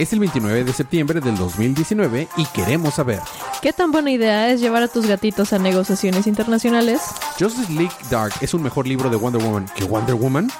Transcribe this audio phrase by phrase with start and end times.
[0.00, 3.20] Es el 29 de septiembre del 2019 y queremos saber.
[3.60, 7.02] ¿Qué tan buena idea es llevar a tus gatitos a negociaciones internacionales?
[7.38, 10.50] ¿Justice League Dark es un mejor libro de Wonder Woman que Wonder Woman?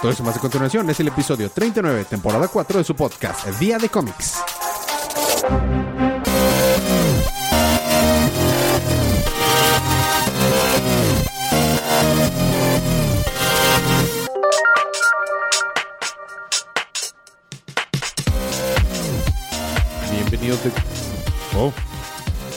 [0.00, 3.78] Todo eso más a continuación es el episodio 39, temporada 4 de su podcast, Día
[3.78, 4.36] de Cómics.
[21.66, 21.72] Oh,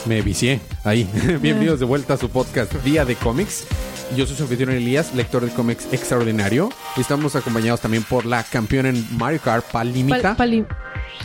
[0.06, 1.08] me vicié ahí.
[1.40, 3.66] Bienvenidos de vuelta a su podcast Día de Cómics.
[4.14, 6.68] Yo soy su anfitrión Elías, lector de cómics extraordinario.
[6.98, 10.34] Estamos acompañados también por la campeona en Mario Kart, Palimita.
[10.34, 10.66] Pal- pali-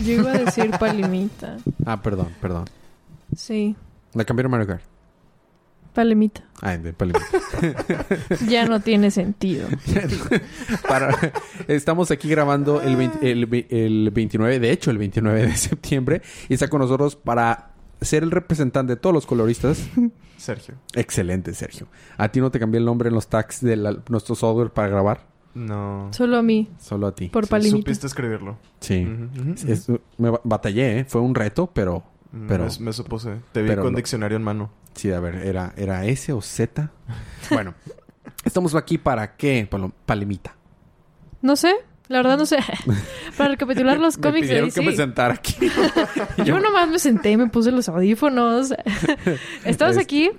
[0.05, 1.57] Yo iba a decir palimita.
[1.85, 2.65] ah, perdón, perdón.
[3.35, 3.75] Sí,
[4.13, 4.81] La campeona en Mario Kart.
[5.93, 6.43] palimita.
[6.61, 7.25] Ah, de Palimita.
[8.47, 9.67] Ya no tiene sentido.
[10.87, 11.17] Para-
[11.67, 16.21] estamos aquí grabando el, 20 el ve- el 29, de hecho el 29 de septiembre,
[16.49, 17.72] y está con nosotros para
[18.05, 19.87] ser el representante de todos los coloristas.
[20.37, 20.75] Sergio.
[20.93, 21.87] Excelente, Sergio.
[22.17, 24.87] ¿A ti no te cambié el nombre en los tags de la- nuestro software para
[24.89, 25.25] grabar?
[25.53, 26.09] No.
[26.11, 27.29] Solo a mí, Solo a ti.
[27.29, 27.77] por Sí, palimita.
[27.77, 28.57] supiste escribirlo.
[28.79, 29.07] Sí.
[29.67, 31.05] Es- me ba- batallé, ¿eh?
[31.05, 32.03] Fue un reto, pero...
[32.31, 33.39] Mm, pero- Me, me supuse.
[33.51, 33.97] Te vi con no.
[33.97, 34.71] diccionario en mano.
[34.95, 36.91] Sí, a ver, ¿era, era S o Z?
[37.51, 37.73] bueno,
[38.43, 40.55] estamos aquí para qué, Palo- Palimita.
[41.41, 41.73] No sé,
[42.09, 42.57] la verdad no sé.
[43.37, 44.97] Para recapitular los me cómics de pidieron que me DC.
[44.97, 45.55] sentara aquí.
[46.45, 48.73] Yo nomás me senté y me puse los audífonos.
[49.65, 50.29] Estamos Es- aquí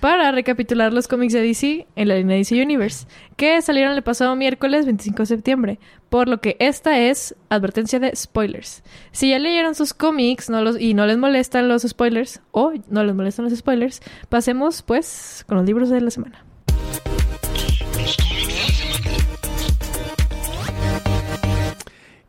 [0.00, 3.06] para recapitular los cómics de DC en la línea DC Universe,
[3.36, 5.78] que salieron el pasado miércoles 25 de septiembre,
[6.10, 8.84] por lo que esta es advertencia de spoilers.
[9.10, 13.02] Si ya leyeron sus cómics no los, y no les molestan los spoilers, o no
[13.04, 16.44] les molestan los spoilers, pasemos pues con los libros de la semana.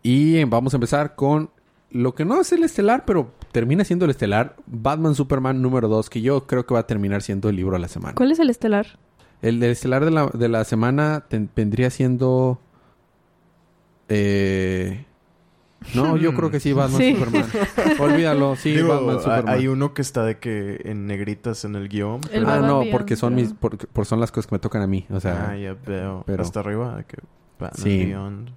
[0.10, 1.50] Y vamos a empezar con
[1.92, 6.10] lo que no es el estelar, pero termina siendo el estelar, Batman Superman número 2,
[6.10, 8.16] que yo creo que va a terminar siendo el libro de la semana.
[8.16, 9.00] ¿Cuál es el estelar?
[9.42, 12.60] El del estelar de la, de la semana ten- vendría siendo...
[14.10, 15.04] Eh...
[15.94, 17.14] No, yo creo que sí, Batman Sí.
[17.16, 17.46] Superman.
[18.00, 19.50] Olvídalo, sí, Digo, Batman Superman.
[19.56, 22.22] hay uno que está de que en negritas en el guion.
[22.32, 24.60] El ah, Batman no, porque son pero- mis, porque, por son las cosas que me
[24.60, 25.06] tocan a mí.
[25.12, 26.24] O sea, ah, ya veo.
[26.26, 26.96] pero- Hasta arriba.
[26.98, 27.18] de que
[27.60, 28.06] Batman Sí.
[28.06, 28.50] Beyond.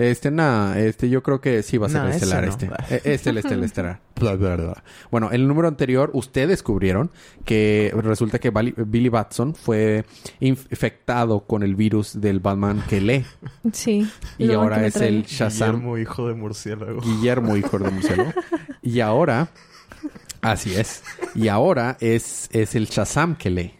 [0.00, 2.50] Este, nada, este, yo creo que sí va a ser Nah, estelar no.
[2.50, 2.66] este.
[2.66, 4.00] Eh, Este el estelar, el estelar.
[4.18, 4.84] Bla, bla, bla.
[5.10, 7.10] Bueno, en el número anterior, ustedes descubrieron
[7.44, 10.04] que resulta que Bali- Billy Batson fue
[10.40, 13.24] infectado con el virus del Batman que lee.
[13.72, 14.08] Sí.
[14.38, 15.70] Y ahora es el Shazam.
[15.76, 17.00] Guillermo, hijo de murciélago.
[17.00, 18.32] Guillermo, hijo de murciélago.
[18.82, 19.48] Y ahora,
[20.42, 21.02] así es.
[21.34, 23.74] Y ahora es, es el Shazam que lee.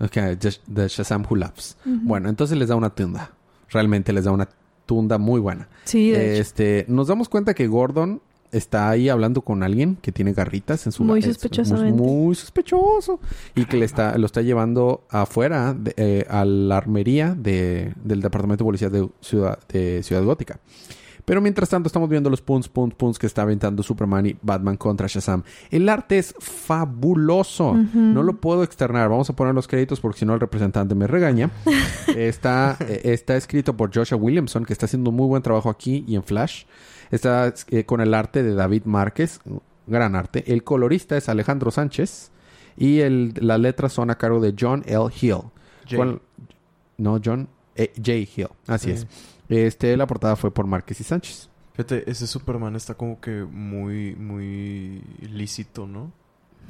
[0.00, 1.76] Okay, the the Shazam Who Loves.
[1.84, 3.30] Bueno, entonces les da una tunda.
[3.70, 4.48] Realmente les da una
[4.86, 5.68] tunda muy buena.
[5.84, 6.42] Sí, de hecho.
[6.42, 8.20] Este, nos damos cuenta que Gordon
[8.52, 11.02] está ahí hablando con alguien que tiene garritas en su.
[11.82, 13.18] Muy, muy sospechoso.
[13.56, 18.20] Y que le está, lo está llevando afuera de- eh, a la armería de, del
[18.20, 20.60] Departamento de Policía de Ciudad, de Ciudad Gótica.
[21.24, 24.76] Pero mientras tanto estamos viendo los punts, punts, punts que está aventando Superman y Batman
[24.76, 25.42] contra Shazam.
[25.70, 27.74] El arte es fabuloso.
[27.94, 29.08] No lo puedo externar.
[29.08, 31.50] Vamos a poner los créditos porque si no el representante me regaña.
[32.16, 36.16] está, eh, está escrito por Joshua Williamson, que está haciendo muy buen trabajo aquí y
[36.16, 36.64] en Flash.
[37.10, 39.40] Está eh, con el arte de David Márquez,
[39.86, 40.44] gran arte.
[40.52, 42.30] El colorista es Alejandro Sánchez.
[42.76, 45.04] Y el, las letras son a cargo de John L.
[45.20, 45.36] Hill.
[45.86, 45.96] Jay.
[45.96, 46.20] ¿Cuál-
[46.98, 48.12] No, John eh, J.
[48.12, 48.48] Hill.
[48.66, 48.92] Así Sí.
[48.92, 49.06] es.
[49.56, 51.48] Este, la portada fue por Márquez y Sánchez.
[51.72, 56.12] Fíjate, ese Superman está como que muy, muy lícito, ¿no?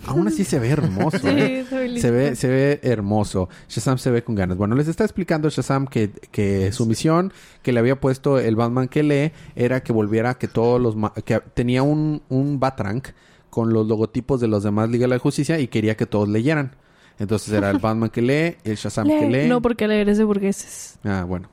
[0.06, 1.19] Aún así se ve hermoso.
[1.19, 1.65] Sí, ¿eh?
[1.89, 2.00] lista.
[2.09, 3.49] Se ve, se ve hermoso.
[3.69, 4.56] Shazam se ve con ganas.
[4.56, 8.89] Bueno, les está explicando Shazam que, que su misión que le había puesto el Batman
[8.89, 10.97] que lee era que volviera que todos los...
[10.97, 13.09] ma- que tenía un, un Batrank
[13.50, 16.75] con los logotipos de los demás Liga de la Justicia y quería que todos leyeran.
[17.21, 19.43] Entonces era el Batman que lee, el Shazam que Lee.
[19.44, 19.49] lee.
[19.49, 20.99] No, porque leer es de burgueses.
[21.05, 21.49] Ah, bueno.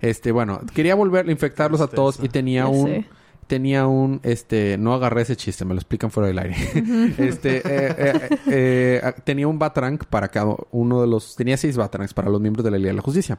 [0.00, 3.04] Este, bueno, quería volver a infectarlos a todos y tenía Ya un sé.
[3.46, 6.54] tenía un este no agarré ese chiste, me lo explican fuera del aire.
[7.18, 8.30] este eh, eh, eh,
[9.04, 12.64] eh, tenía un Batrank para cada uno de los tenía seis Batranks para los miembros
[12.64, 13.38] de la Liga de la Justicia.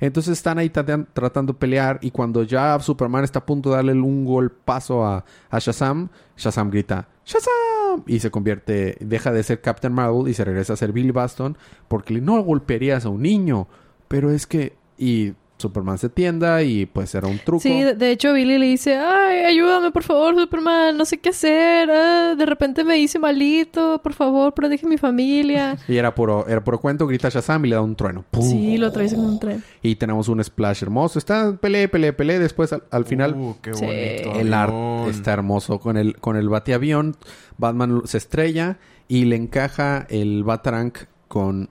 [0.00, 3.76] Entonces están ahí tratan- tratando de pelear y cuando ya Superman está a punto de
[3.76, 8.04] darle un golpazo a, a Shazam, Shazam grita ¡Shazam!
[8.06, 11.58] Y se convierte, deja de ser Captain Marvel y se regresa a ser Billy Baston
[11.88, 13.66] porque le- no golpearías a un niño.
[14.08, 14.76] Pero es que...
[14.96, 17.60] Y Superman se tienda y pues era un truco.
[17.60, 21.90] Sí, de, hecho Billy le dice, ay, ayúdame por favor, Superman, no sé qué hacer,
[21.90, 25.76] ah, de repente me hice malito, por favor, protege a mi familia.
[25.88, 28.24] Y era puro, era puro cuento, grita Shazam y le da un trueno.
[28.30, 28.42] ¡Pum!
[28.48, 29.62] Sí, lo traes en un tren.
[29.82, 31.18] Y tenemos un splash hermoso.
[31.18, 32.38] Está pele, pele, pele.
[32.38, 33.84] Después al, al final Uh, qué Sí.
[33.84, 34.38] bonito.
[34.40, 35.10] el, ar- avión.
[35.10, 35.80] está hermoso.
[35.80, 37.16] Con el, con el bateavión,
[37.56, 38.78] Batman se estrella
[39.08, 40.92] y le encaja el Batarang
[41.28, 41.68] con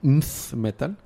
[0.56, 0.96] metal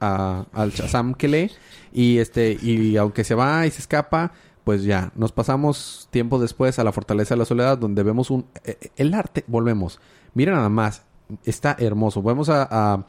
[0.00, 1.50] a- al Shazam que lee.
[1.92, 4.32] Y este, y aunque se va y se escapa,
[4.64, 8.46] pues ya, nos pasamos tiempo después a la Fortaleza de la Soledad, donde vemos un
[8.64, 9.98] eh, eh, el arte, volvemos.
[10.34, 11.02] Mira nada más,
[11.44, 12.22] está hermoso.
[12.22, 13.04] Vemos a, a-.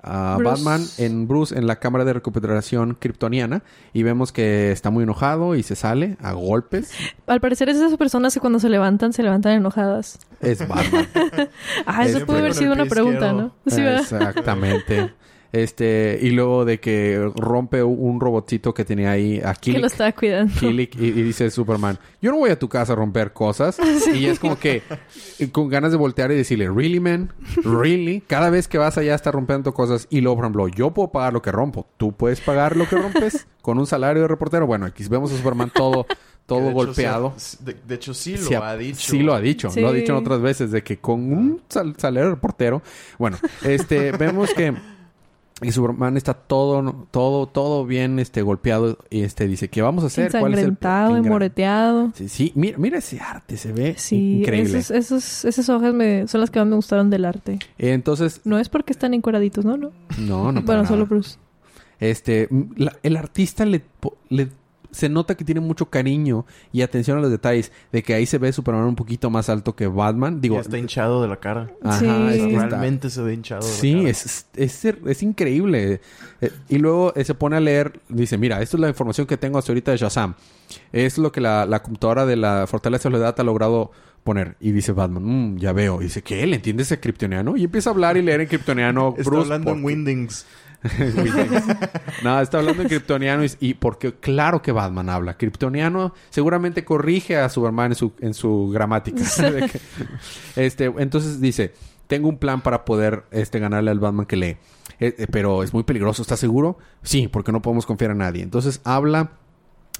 [0.00, 3.62] Batman en Bruce en la cámara de recuperación kryptoniana
[3.92, 6.92] y vemos que está muy enojado y se sale a golpes.
[7.26, 10.20] Al parecer es de esas personas que cuando se levantan, se levantan enojadas.
[10.40, 11.08] Es Batman.
[11.86, 13.42] Ah, eso puede haber sido una pregunta, izquierdo.
[13.42, 13.54] ¿no?
[13.66, 14.00] Sí, ¿verdad?
[14.02, 15.14] Exactamente.
[15.50, 20.12] Este, y luego de que rompe un robotito que tenía ahí a Que lo estaba
[20.12, 20.52] cuidando.
[20.60, 23.78] Killick, y, y dice Superman, yo no voy a tu casa a romper cosas.
[24.14, 24.82] Y es como que
[25.52, 27.32] con ganas de voltear y decirle, really man,
[27.64, 30.06] really, cada vez que vas allá está rompiendo cosas.
[30.10, 31.86] Y luego, por ejemplo, yo puedo pagar lo que rompo.
[31.96, 34.66] ¿Tú puedes pagar lo que rompes con un salario de reportero?
[34.66, 36.06] Bueno, aquí vemos a Superman todo,
[36.46, 37.34] todo de golpeado.
[37.60, 39.10] de, de hecho, sí lo Sí ha dicho.
[39.10, 39.70] Sí lo ha dicho.
[39.76, 42.82] Lo ha dicho en otras veces de que con un sal- salario de reportero.
[43.18, 44.74] Bueno, este, vemos que
[45.60, 50.06] y Superman está todo, todo, todo bien, este, golpeado y este dice, ¿qué vamos a
[50.06, 50.30] hacer?
[50.30, 50.76] ¿Cuál es el
[51.24, 52.12] moreteado.
[52.14, 54.78] Sí, sí, mira, mira ese arte, se ve Sí, increíble.
[54.78, 57.58] esos, esos, esas hojas me, son las que más me gustaron del arte.
[57.76, 59.76] Entonces, No es porque están encueraditos, ¿no?
[59.76, 59.90] no.
[60.18, 61.06] no, no para bueno, solo.
[61.06, 61.38] Bruce.
[62.00, 63.82] Este, la- el artista le
[64.90, 68.38] se nota que tiene mucho cariño y atención a los detalles de que ahí se
[68.38, 70.40] ve Superman un poquito más alto que Batman.
[70.40, 71.70] Digo, Ya está hinchado de la cara.
[71.82, 72.06] ajá, Sí.
[72.06, 74.08] es que está- Realmente se ve hinchado de la Sí, cara.
[74.10, 76.00] es, es, es increíble.
[76.40, 79.36] Eh, y luego eh, se pone a leer, dice, mira, esto es la información que
[79.36, 80.34] tengo hasta ahorita de Shazam.
[80.92, 83.90] Es lo que la, la computadora de la Fortaleza de Soledad ha logrado
[84.24, 84.56] poner.
[84.60, 85.22] Y dice Batman,
[85.54, 86.00] "Mm, ya veo.
[86.00, 86.46] Y dice, ¿qué?
[86.46, 87.56] ¿Le entiendes ese kriptoniano?
[87.56, 89.14] Y empieza a hablar y leer en kriptoniano.
[89.16, 89.86] Está Bruce, hablando en porque-.
[89.86, 90.46] Windings.
[92.22, 95.36] no, está hablando en kryptoniano y, y porque claro que Batman habla.
[95.36, 99.22] Kryptoniano seguramente corrige a Superman en su, en su gramática.
[100.56, 101.72] Este, entonces dice,
[102.06, 104.56] tengo un plan para poder este, ganarle al Batman que lee.
[105.00, 106.78] Eh, eh, pero es muy peligroso, ¿estás seguro?
[107.02, 108.42] Sí, porque no podemos confiar en nadie.
[108.42, 109.32] Entonces habla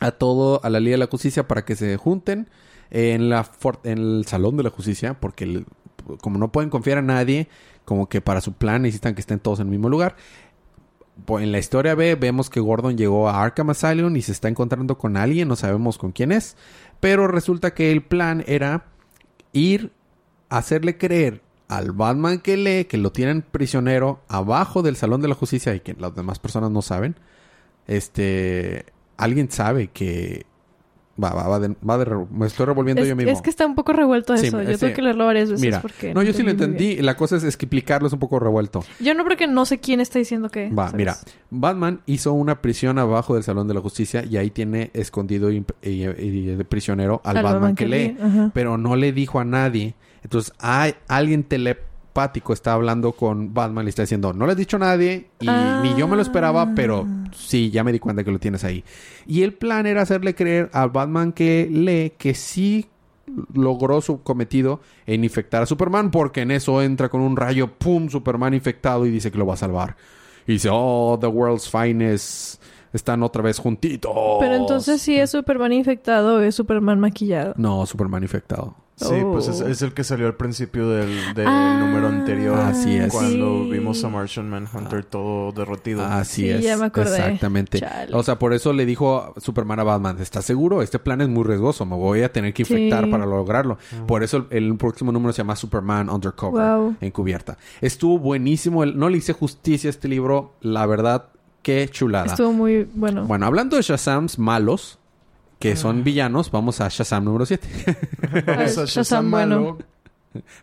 [0.01, 2.49] a todo, a la Liga de la Justicia para que se junten
[2.91, 5.67] en, la for- en el Salón de la Justicia, porque el-
[6.21, 7.49] como no pueden confiar a nadie,
[7.85, 10.17] como que para su plan necesitan que estén todos en el mismo lugar.
[11.27, 14.97] En la historia B vemos que Gordon llegó a Arkham Asylum y se está encontrando
[14.99, 16.57] con alguien, no sabemos con quién es,
[17.01, 18.87] pero resulta que el plan era
[19.53, 19.93] ir
[20.49, 25.29] a hacerle creer al Batman que lee que lo tienen prisionero abajo del Salón de
[25.29, 27.17] la Justicia y que las demás personas no saben.
[27.87, 28.87] Este,
[29.17, 30.47] alguien sabe que
[31.23, 33.33] va, va, va de, va de re- me estoy revolviendo Es, yo mismo.
[33.33, 34.63] es que está un poco revuelto Sí, eso.
[34.63, 36.15] Yo este- tengo que leerlo varias veces Mira, porque...
[36.15, 36.97] no, yo sí lo entendí.
[36.97, 38.85] La cosa es, es que explicarlo es un poco revuelto.
[39.01, 40.71] Yo no porque no sé quién está diciendo qué.
[40.71, 40.97] Va, ¿sabes?
[40.97, 41.17] mira.
[41.51, 45.65] Batman hizo una prisión abajo del Salón de la Justicia y ahí tiene escondido y,
[45.83, 48.17] y- prisionero al, Batman, que lee.
[48.55, 49.95] Pero no le dijo a nadie.
[50.23, 51.43] Entonces, hay, alguien
[52.19, 55.29] telepático está hablando con Batman y le está diciendo, no le has dicho a nadie
[55.41, 55.81] y Ah.
[55.83, 58.83] ni yo me lo esperaba, pero sí, ya me di cuenta que lo tienes ahí.
[59.27, 62.87] Y el plan era hacerle creer al Batman que lee que sí
[63.55, 68.09] logró su cometido en infectar a Superman porque en eso entra con un rayo, ¡pum!
[68.09, 69.97] Superman infectado y dice que lo va a salvar.
[70.47, 72.61] Y dice, oh, the world's finest
[72.93, 74.13] están otra vez juntitos.
[74.41, 77.53] Pero entonces si es Superman infectado o es Superman maquillado.
[77.59, 78.75] No, Superman infectado.
[78.99, 79.69] Sí, pues es, Oh.
[79.69, 82.59] es el que salió al principio del, del Ah, número anterior.
[82.59, 83.13] Así es.
[83.13, 83.71] Cuando sí.
[83.71, 86.05] vimos a Martian Manhunter todo derrotido.
[86.05, 86.65] Así Sí, es.
[86.65, 87.17] ya me acordé.
[87.17, 87.79] Exactamente.
[87.79, 88.15] Chale.
[88.15, 90.83] O sea, por eso le dijo Superman a Batman, ¿estás seguro?
[90.83, 93.11] Este plan es muy riesgoso, me voy a tener que infectar Sí.
[93.11, 93.79] para lograrlo.
[94.07, 96.97] Por eso el, el próximo número se llama Superman Undercover, Wow.
[97.01, 97.57] encubierta.
[97.81, 101.27] Estuvo buenísimo, el- no le hice justicia a este libro, la verdad,
[101.63, 102.27] qué chulada.
[102.27, 103.25] Estuvo muy bueno.
[103.27, 104.99] Bueno, hablando de Shazams malos,
[105.59, 107.69] que son villanos, vamos a Shazam número 7.
[108.47, 109.61] Vamos Ah, a Shazam Shazam bueno.
[109.61, 109.79] malo,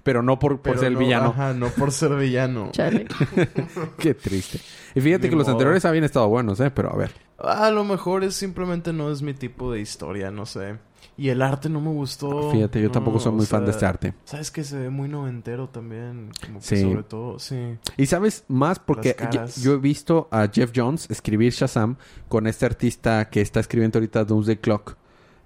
[0.04, 1.28] Pero no por, por pero ser no- villano.
[1.30, 2.70] Ajá, no por ser villano.
[2.72, 3.06] Chale.
[3.98, 4.60] Qué triste.
[4.94, 6.72] Y fíjate Ni que los anteriores habían estado buenos, ¿eh?
[6.72, 7.12] Pero a ver.
[7.40, 10.76] A lo mejor es simplemente no es mi tipo de historia, no sé.
[11.18, 12.52] Y el arte no me gustó.
[12.52, 14.14] Fíjate, yo No, tampoco soy muy fan de este arte.
[14.26, 16.30] Sabes que se ve muy noventero también.
[16.46, 16.82] Como que Sí.
[16.82, 17.78] sobre todo, sí.
[17.96, 19.16] Y sabes más porque
[19.62, 21.96] yo he visto a Jeff Jones escribir Shazam
[22.28, 24.98] con este artista que está escribiendo ahorita Doomsday Clock.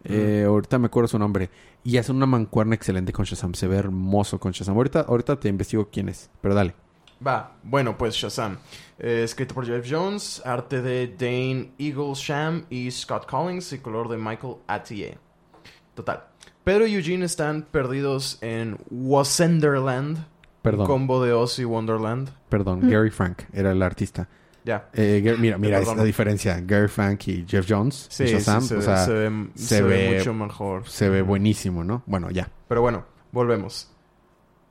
[0.05, 1.49] Eh, ahorita me acuerdo su nombre.
[1.83, 3.53] Y hace una mancuerna excelente con Shazam.
[3.53, 4.75] Se ve hermoso con Shazam.
[4.75, 6.29] Ahorita, ahorita te investigo quién es.
[6.41, 6.73] Pero dale.
[7.25, 8.57] Va, bueno, pues Shazam.
[8.97, 14.17] Eh, escrito por Jeff Jones, arte de Dane Eaglesham y Scott Collins y color de
[14.17, 15.19] Michael Attier.
[15.99, 16.23] Total.
[16.63, 20.17] Pedro y Eugene están perdidos en Wasenderland.
[20.61, 20.87] Perdón.
[20.87, 22.29] Combo de Oz y Wonderland.
[22.47, 22.85] Perdón.
[22.85, 22.89] Mm.
[22.89, 24.29] Gary Frank era el artista.
[24.63, 24.87] Ya.
[24.93, 26.61] Eh, mira, mira, es la diferencia.
[26.65, 28.07] Gary Frank y Jeff Jones.
[28.09, 30.33] Sí, y sí, Shazam, se, o ve- sea, se ve, se se ve ve- mucho
[30.33, 30.87] mejor.
[30.87, 32.01] se ve buenísimo, ¿no?
[32.05, 32.49] Bueno, ya.
[32.69, 33.03] Pero bueno,
[33.33, 33.91] volvemos.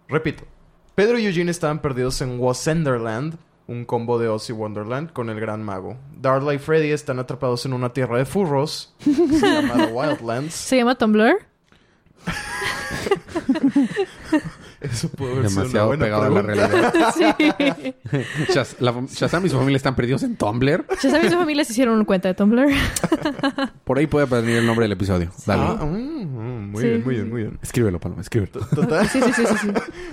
[0.08, 0.44] Repito.
[0.94, 3.36] Pedro y Eugene estaban perdidos en Wasenderland,
[3.68, 5.96] un combo de Oz y Wonderland con el Gran Mago.
[6.20, 10.54] Darla y Freddy están atrapados en una tierra de furros llamada Wildlands.
[10.54, 11.46] ¿Se llama Tumblr?
[14.80, 16.68] Eso puede haber sido una Demasiado buena pegado a la pregunta.
[16.68, 17.14] realidad.
[17.16, 17.94] sí.
[18.52, 20.84] Shaz- la fam- Shazam y su familia están perdidos en Tumblr.
[21.02, 22.68] Shazam y su familia se hicieron una cuenta de Tumblr.
[23.84, 25.30] Por ahí puede venir el nombre del episodio.
[25.46, 25.62] Dale.
[25.66, 27.58] Ah, mm, mm, muy Sí, bien, muy bien, muy bien.
[27.62, 28.52] Escríbelo, Paloma, escríbelo.
[28.52, 29.54] T- Total, Sí, sí, sí, sí.
[29.62, 29.68] sí.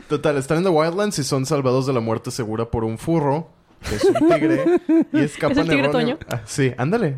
[0.09, 3.49] total, están en The Wildlands y son salvados de la muerte segura por un furro,
[3.87, 4.65] que es un tigre,
[5.13, 6.17] y escapan ¿Es el tigre erróneo- Toño?
[6.29, 7.17] Ah, sí, ándale.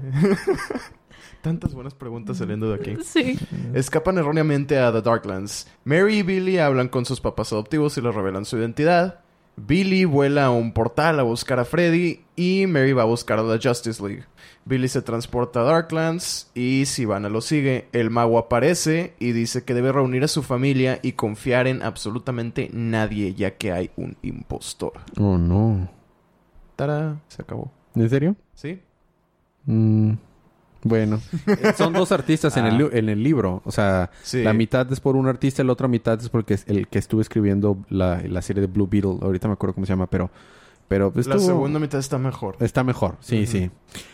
[1.41, 2.97] Tantas buenas preguntas saliendo de aquí.
[3.03, 3.37] Sí.
[3.73, 5.67] Escapan erróneamente a The Darklands.
[5.83, 9.21] Mary y Billy hablan con sus papás adoptivos y les revelan su identidad.
[9.55, 13.43] Billy vuela a un portal a buscar a Freddy y Mary va a buscar a
[13.43, 14.23] la Justice League.
[14.65, 17.87] Billy se transporta a Darklands y Sivana lo sigue.
[17.91, 22.69] El mago aparece y dice que debe reunir a su familia y confiar en absolutamente
[22.71, 24.93] nadie ya que hay un impostor.
[25.19, 25.89] Oh, no.
[26.75, 27.19] ¡Tara!
[27.27, 27.71] Se acabó.
[27.95, 28.35] ¿En serio?
[28.53, 28.79] ¿Sí?
[29.65, 30.11] Mm,
[30.87, 31.19] bueno.
[31.47, 32.89] Eh, Son dos artistas en, el, Ah.
[32.91, 33.61] en el libro.
[33.65, 34.43] O sea, Sí.
[34.43, 37.21] la mitad es por un artista la otra mitad es porque es el que estuvo
[37.21, 39.17] escribiendo la, la serie de Blue Beetle.
[39.21, 40.29] Ahorita me acuerdo cómo se llama, pero...
[40.87, 42.55] pero La estuvo- segunda mitad está mejor.
[42.59, 43.69] Está mejor, sí, sí.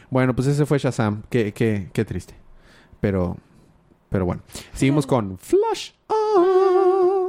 [0.10, 1.24] Bueno, pues ese fue Shazam.
[1.30, 2.36] Qué, qué, qué triste.
[3.00, 3.38] Pero,
[4.10, 4.42] pero bueno.
[4.74, 5.92] Seguimos con Flash.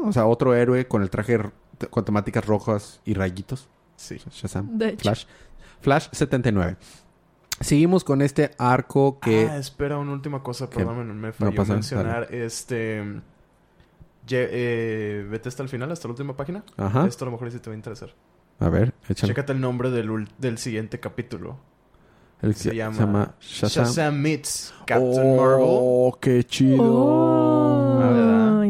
[0.06, 1.38] O sea, otro héroe con el traje
[1.90, 3.68] con temáticas rojas y rayitos.
[3.96, 4.16] Sí.
[4.30, 4.76] Shazam.
[4.78, 5.02] De hecho.
[5.02, 5.24] Flash.
[5.80, 6.76] Flash 79.
[7.60, 9.48] Seguimos con este arco que...
[9.50, 10.76] Ah, espera, una última cosa, ¿Qué?
[10.78, 12.28] perdón, me falló pasa, mencionar.
[12.34, 13.02] Este.
[14.26, 16.64] ye- eh, vete hasta el final, hasta la última página.
[16.76, 17.06] Ajá.
[17.06, 18.10] Esto a lo mejor sí te va a interesar.
[18.58, 19.32] A ver, échale.
[19.32, 21.56] Chécate el nombre del, del siguiente capítulo.
[22.42, 23.84] El- se se, llama llama Shazam.
[23.84, 25.58] Shazam meets Captain Marvel.
[25.66, 26.82] Oh, qué chido.
[26.82, 27.83] Oh.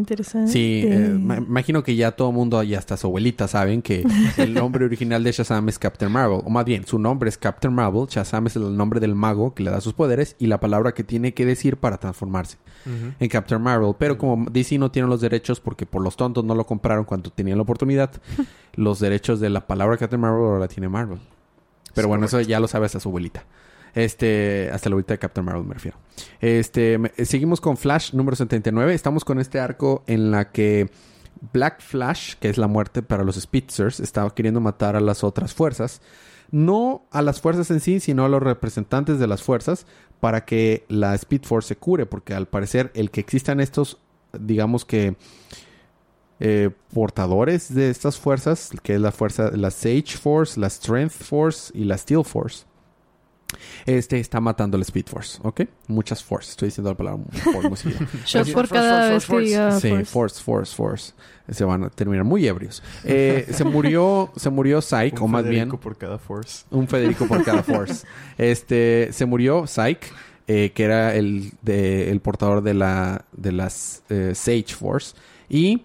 [0.05, 0.53] Interesante.
[0.53, 4.05] Sí, eh, me imagino que ya todo el mundo y hasta su abuelita saben que
[4.37, 6.41] el nombre original de Shazam es Captain Marvel.
[6.45, 8.07] O más bien, su nombre es Captain Marvel.
[8.09, 11.05] Shazam es el nombre del mago que le da sus poderes y la palabra que
[11.05, 12.59] tiene que decir para transformarse
[13.19, 13.95] en Captain Marvel.
[13.99, 17.31] Pero como DC no tiene los derechos porque por los tontos no lo compraron cuando
[17.31, 18.11] tenían la oportunidad,
[18.75, 21.19] los derechos de la palabra Captain Marvel ahora la tiene Marvel.
[21.95, 23.45] Pero bueno, eso ya lo sabe hasta su abuelita.
[23.95, 25.99] Este, hasta la abuelita de Captain Marvel me refiero.
[26.41, 28.93] Este, eh, seguimos con Flash número 79.
[28.93, 30.91] Estamos con este arco en la que
[31.53, 35.55] Black Flash, que es la muerte para los Spitzers, estaba queriendo matar a las otras
[35.55, 36.01] fuerzas.
[36.51, 39.87] No a las fuerzas en sí, sino a los representantes de las fuerzas
[40.21, 43.99] para que la Speed Force se cure, porque al parecer el que existan estos,
[44.33, 45.17] digamos que
[46.41, 51.73] eh, portadores de estas fuerzas, que es la fuerza, la Sage Force, la Strength Force
[51.77, 52.67] y la Steel Force.
[53.87, 55.63] Este está matando la Speed Force, ¿ok?
[55.89, 56.51] Muchas Force.
[56.51, 57.99] Estoy diciendo la palabra muy, muy seguido.
[57.99, 58.09] Por
[58.53, 59.47] force, cada force, vez que force.
[59.47, 60.43] diga Sí, force.
[60.43, 61.13] Force, Force.
[61.51, 62.83] Se van a terminar muy ebrios.
[63.05, 66.65] Eh, se murió, se murió Psyche, o Un más Federico bien por cada Force.
[66.71, 68.07] un Federico por cada Force.
[68.39, 70.09] Este, se murió Psyche,
[70.47, 75.15] eh, que era el, de, el portador de la de las eh, Sage Force.
[75.49, 75.83] Y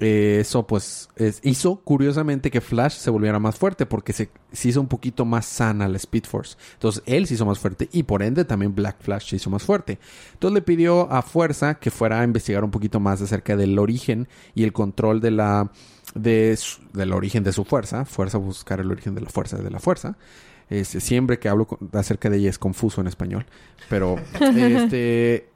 [0.00, 4.68] eh, eso, pues, es- hizo curiosamente que Flash se volviera más fuerte porque se, se
[4.68, 6.56] hizo un poquito más sana la Speed Force.
[6.74, 9.62] Entonces, él se hizo más fuerte y por ende también Black Flash se hizo más
[9.62, 9.98] fuerte.
[10.32, 14.26] Entonces, le pidió a Fuerza que fuera a investigar un poquito más acerca del origen
[14.54, 15.70] y el control de la.
[16.14, 18.04] De su- del origen de su fuerza.
[18.04, 20.16] Fuerza, buscar el origen de la fuerza de la fuerza.
[20.68, 23.46] Este, siempre que hablo con- acerca de ella es confuso en español.
[23.88, 25.49] Pero, este.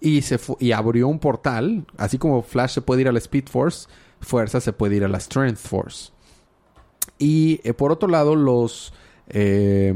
[0.00, 1.86] Y, se y abrió un portal.
[1.96, 3.88] Así como Flash se puede ir a la Speed Force,
[4.20, 6.12] Fuerza se puede ir a la Strength Force.
[7.18, 8.92] Y eh, por otro lado, los.
[9.28, 9.94] eh,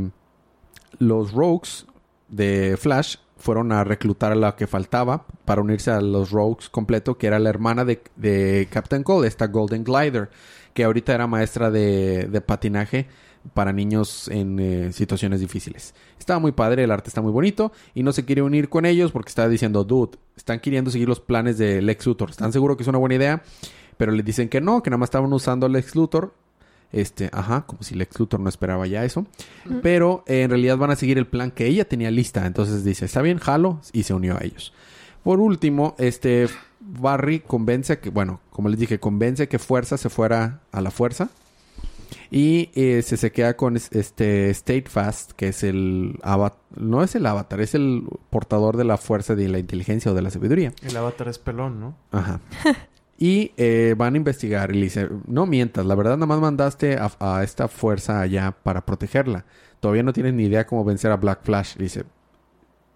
[0.99, 1.87] los Rogues
[2.29, 7.19] de Flash fueron a reclutar a la que faltaba para unirse a los Rogues completo,
[7.19, 10.31] que era la hermana de, de Captain Cole, esta Golden Glider,
[10.75, 13.09] que ahorita era maestra de, de patinaje
[13.55, 15.95] para niños en eh, situaciones difíciles.
[16.19, 19.13] Estaba muy padre, el arte está muy bonito y no se quiere unir con ellos
[19.13, 22.31] porque estaba diciendo, dude, están queriendo seguir los planes de Lex Luthor.
[22.31, 23.43] ¿Están seguros que es una buena idea?
[23.97, 26.35] Pero le dicen que no, que nada más estaban usando a Lex Luthor.
[26.93, 29.27] Este, ajá, como si Lex Luthor no esperaba ya eso.
[29.83, 32.47] Pero eh, en realidad van a seguir el plan que ella tenía lista.
[32.47, 34.73] Entonces dice, está bien, jalo, y se unió a ellos.
[35.23, 36.49] Por último, este
[36.81, 40.91] Barry convence a que, bueno, como les dije, convence que Fuerza se fuera a la
[40.91, 41.31] fuerza.
[42.31, 47.03] Y eh, se, se queda con es- este State Fast, que es el avatar, no
[47.03, 50.31] es el avatar, es el portador de la fuerza de la inteligencia o de la
[50.31, 50.73] sabiduría.
[50.83, 51.97] El avatar es pelón, ¿no?
[52.11, 52.41] Ajá.
[53.19, 56.97] Y eh, van a investigar y le dice, no mientas, la verdad nada más mandaste
[56.97, 59.45] a, a esta fuerza allá para protegerla.
[59.79, 61.77] todavía no tienes ni idea cómo vencer a Black Flash.
[61.79, 62.03] Y dice,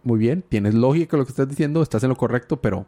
[0.02, 2.86] muy bien, tienes lógica lo que estás diciendo, estás en lo correcto, pero...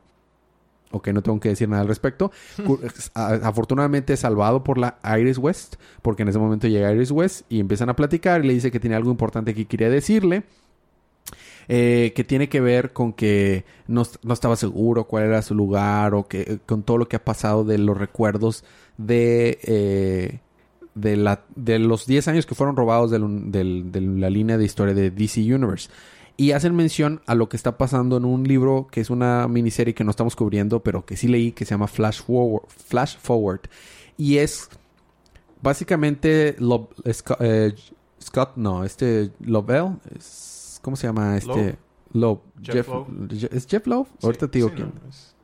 [0.90, 2.30] Ok, no tengo que decir nada al respecto.
[3.14, 7.60] Afortunadamente es salvado por la Iris West, porque en ese momento llega Iris West y
[7.60, 10.44] empiezan a platicar y le dice que tiene algo importante que quería decirle.
[11.68, 16.14] eh, que tiene que ver con que no, no estaba seguro cuál era su lugar
[16.14, 18.64] o que con todo lo que ha pasado de los recuerdos
[18.96, 20.40] de, eh,
[20.94, 25.10] de, la, de los 10 años que fueron robados de la línea de historia de
[25.10, 25.90] DC Universe.
[26.38, 29.92] Y hacen mención a lo que está pasando en un libro que es una miniserie
[29.92, 32.62] que no estamos cubriendo, pero que sí leí, que se llama Flash Forward.
[32.68, 33.62] Flash Forward.
[34.16, 34.70] Y es
[35.62, 37.74] básicamente Lo- Sco- eh,
[38.22, 41.76] Scott, no, este Lovell, es- ¿cómo se llama este?
[42.12, 42.38] Loeb.
[42.62, 42.88] Jeff
[43.52, 43.86] ¿Es Jeff?
[43.88, 44.92] Ahorita Sí, te digo sí, quién.
[45.02, 45.34] no, es-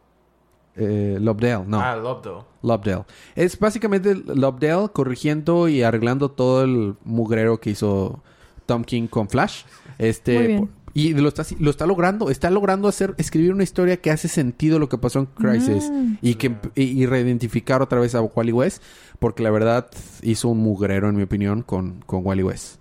[0.76, 1.80] Eh, Lobdell, no.
[1.80, 2.42] Ah, Lobdell.
[2.62, 3.04] Lobdell.
[3.36, 8.20] Es básicamente Lobdell corrigiendo y arreglando todo el mugrero que hizo
[8.66, 9.62] Tom King con Flash.
[9.98, 10.70] Este, Muy bien.
[10.94, 12.30] Y lo está, lo está logrando.
[12.30, 15.90] Está logrando hacer, escribir una historia que hace sentido lo que pasó en Crisis.
[15.90, 16.14] Mm.
[16.22, 18.82] Y que y, y reidentificar otra vez a Wally West.
[19.18, 19.90] Porque la verdad
[20.22, 22.76] hizo un mugrero, en mi opinión, con, con Wally West.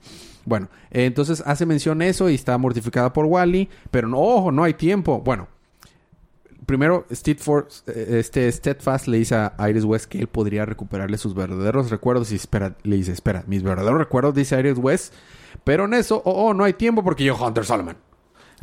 [0.46, 3.68] Bueno, eh, entonces hace mención eso y está mortificada por Wally.
[3.90, 5.22] Pero no, ojo, no hay tiempo.
[5.22, 5.48] Bueno,
[6.66, 11.34] primero Steadford, eh, este Steadfast le dice a Iris West que él podría recuperarle sus
[11.34, 15.14] verdaderos recuerdos y espera, le dice, espera, mis verdaderos recuerdos, dice Iris West,
[15.64, 17.96] pero en eso, oh, oh, no hay tiempo porque yo Hunter Solomon.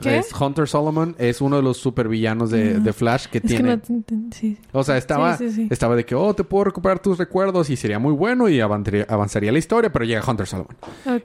[0.00, 0.18] ¿Qué?
[0.18, 3.76] Es- Hunter Solomon es uno de los supervillanos de, de Flash que Es que tiene.
[3.76, 4.58] no enten- sí.
[4.72, 5.68] O sea, estaba, Sí, sí, sí.
[5.70, 9.04] estaba de que, oh, te puedo recuperar tus recuerdos y sería muy bueno y avanzaría,
[9.08, 10.76] avanzaría la historia, pero llega Hunter Solomon.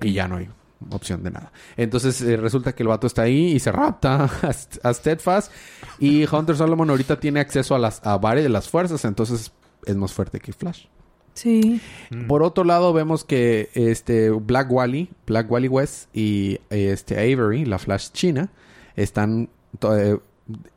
[0.01, 0.49] Y ya no hay
[0.89, 1.53] opción de nada.
[1.77, 4.29] Entonces eh, resulta que el vato está ahí y se rapta
[4.83, 5.51] a Steadfast.
[5.99, 9.53] Y Hunter Solomon ahorita tiene acceso a, las, a varias de las fuerzas, entonces
[9.85, 10.87] es más fuerte que Flash.
[11.35, 11.79] Sí.
[12.09, 12.25] Mm.
[12.27, 17.77] Por otro lado, vemos que este Black Wally, Black Wally West y este Avery, la
[17.77, 18.49] Flash china,
[18.95, 19.49] están
[19.89, 20.17] eh,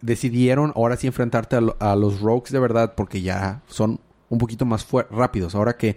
[0.01, 4.39] decidieron ahora sí enfrentarte a, lo- a los Rogues de verdad porque ya son un
[4.39, 5.55] poquito más rápidos.
[5.55, 5.97] Ahora que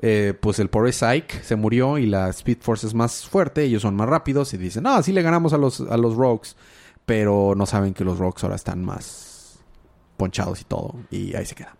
[0.00, 3.82] eh, pues el pobre Psyche se murió y la Speed Force es más fuerte, ellos
[3.82, 6.56] son más rápidos y dicen, no, sí le ganamos a los, a los Rogues,
[7.06, 9.58] pero no saben que los Rogues ahora están más
[10.16, 11.76] ponchados y todo y ahí se queda.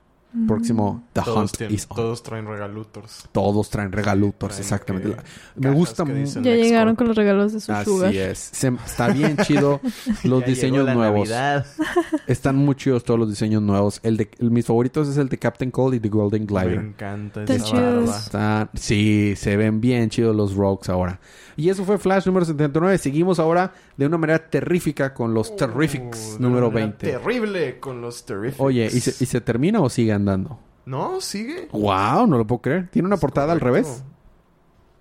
[0.48, 1.96] Próximo, The Todos, Hunt tienen- is on.
[1.96, 3.28] todos traen regalutors.
[3.32, 5.10] Todos traen regalutors, Traen exactamente.
[5.10, 8.08] que- La- Me gusta que mu- dicen Ya llegaron con los regalos de su sugar.
[8.08, 8.38] Así es.
[8.38, 9.80] Se- está bien chido
[10.24, 11.28] los Ya diseños nuevos.
[11.28, 11.66] Navidad.
[12.26, 14.00] Están muy chidos todos los diseños nuevos.
[14.02, 16.78] El de el- mis favoritos es el de Captain Cold y The Golden Me Glider.
[16.78, 18.16] encanta Están esa barba.
[18.16, 21.20] Están- sí, se ven bien chidos los Rogues ahora.
[21.56, 22.98] Y eso fue Flash número 79.
[22.98, 27.06] Seguimos ahora de una manera terrífica con los Terrifics Uh, de número una manera 20.
[27.18, 28.60] Terrible con los Terrifics.
[28.60, 30.58] Oye, ¿y se, ¿y se termina o sigue andando?
[30.84, 31.68] No, sigue.
[31.72, 32.26] ¡Wow!
[32.26, 32.88] No lo puedo creer.
[32.90, 34.02] Tiene una Es portada al revés.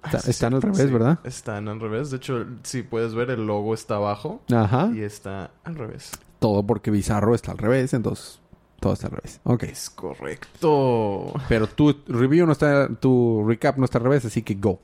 [0.07, 0.93] Ah, Está- sí, están al revés, sí.
[0.93, 1.19] ¿verdad?
[1.25, 2.11] Están al revés.
[2.11, 4.91] De hecho, si puedes ver, el logo está abajo Ajá.
[4.95, 6.11] y está al revés.
[6.41, 8.39] Todo porque Bizarro está al revés, entonces
[8.81, 9.41] todo está al revés.
[9.45, 9.63] Ok.
[9.63, 11.33] Es correcto.
[11.49, 14.79] Pero tu review no está, tu recap no está al revés, así que go.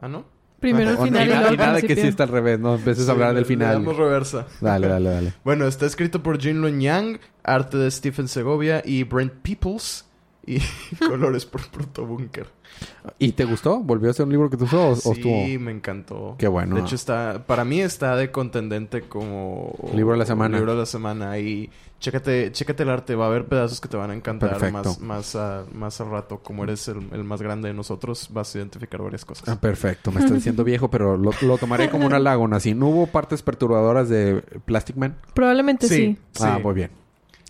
[0.00, 0.24] ¿Ah, no?
[0.60, 2.74] Primero el O- final y y nada, luego el que sí está al revés, no
[2.74, 3.72] empieces Sí, a hablar del Le final.
[3.74, 4.46] damos reversa.
[4.60, 5.32] Dale, dale, dale.
[5.44, 10.04] Bueno, está escrito por Jin Luen Yang, arte de Stephen Segovia y Brent Peoples
[10.46, 10.58] y
[11.08, 12.46] colores por Proto Bunker.
[13.18, 13.80] ¿Y te gustó?
[13.80, 15.60] ¿Volvió a ser un libro que te gustó o, o sí, estuvo?
[15.64, 16.34] me encantó.
[16.38, 16.76] Qué bueno.
[16.76, 20.56] De hecho, está, para mí está de contendente como Libro de la semana.
[20.58, 21.38] Libro de la semana.
[21.38, 24.72] Y chécate, chécate el arte, va a haber pedazos que te van a encantar Perfecto.
[24.78, 26.38] más, más, a- más al rato.
[26.38, 29.48] Como eres el, el más grande de nosotros, vas a identificar varias cosas.
[29.48, 30.10] Ah, perfecto.
[30.10, 32.48] Me estás diciendo viejo, pero lo, lo tomaré como un halago.
[32.52, 35.16] Así, ¿no hubo partes perturbadoras de Plastic Man?
[35.34, 36.18] Probablemente sí.
[36.32, 36.42] sí.
[36.44, 36.90] Ah, muy bien.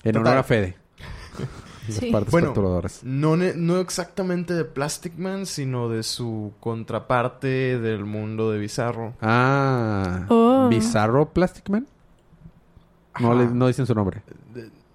[0.03, 0.27] En Total.
[0.27, 0.77] honor a Fede.
[1.89, 2.11] Las Sí.
[2.13, 2.49] partes Bueno.
[2.49, 3.03] perturbadoras.
[3.03, 9.15] No exactamente de Plastic Man, sino de su contraparte del mundo de Bizarro.
[9.21, 10.27] Ah.
[10.29, 10.69] Oh.
[10.69, 11.87] ¿Bizarro Plastic Man?
[13.18, 14.23] No, le- no dicen su nombre.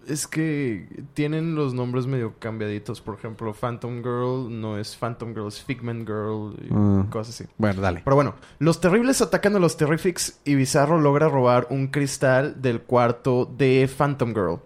[0.08, 3.01] Es que tienen los nombres medio cambiaditos.
[3.01, 7.06] Por ejemplo, Phantom Girl no es Phantom Girl, es Figment Girl y Ah.
[7.10, 7.49] cosas así.
[7.58, 8.01] Bueno, dale.
[8.04, 12.82] Pero bueno, los terribles atacan a los Terrifics y Bizarro logra robar un cristal del
[12.82, 14.60] cuarto de Phantom Girl.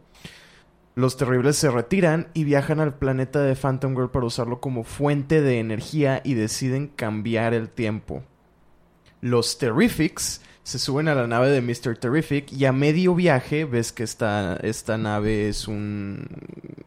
[0.95, 5.39] Los terribles se retiran y viajan al planeta de Phantom Girl para usarlo como fuente
[5.41, 8.23] de energía y deciden cambiar el tiempo.
[9.21, 11.97] Los Terrifics se suben a la nave de Mr.
[11.97, 16.27] Terrific y a medio viaje ves que esta, esta nave es un,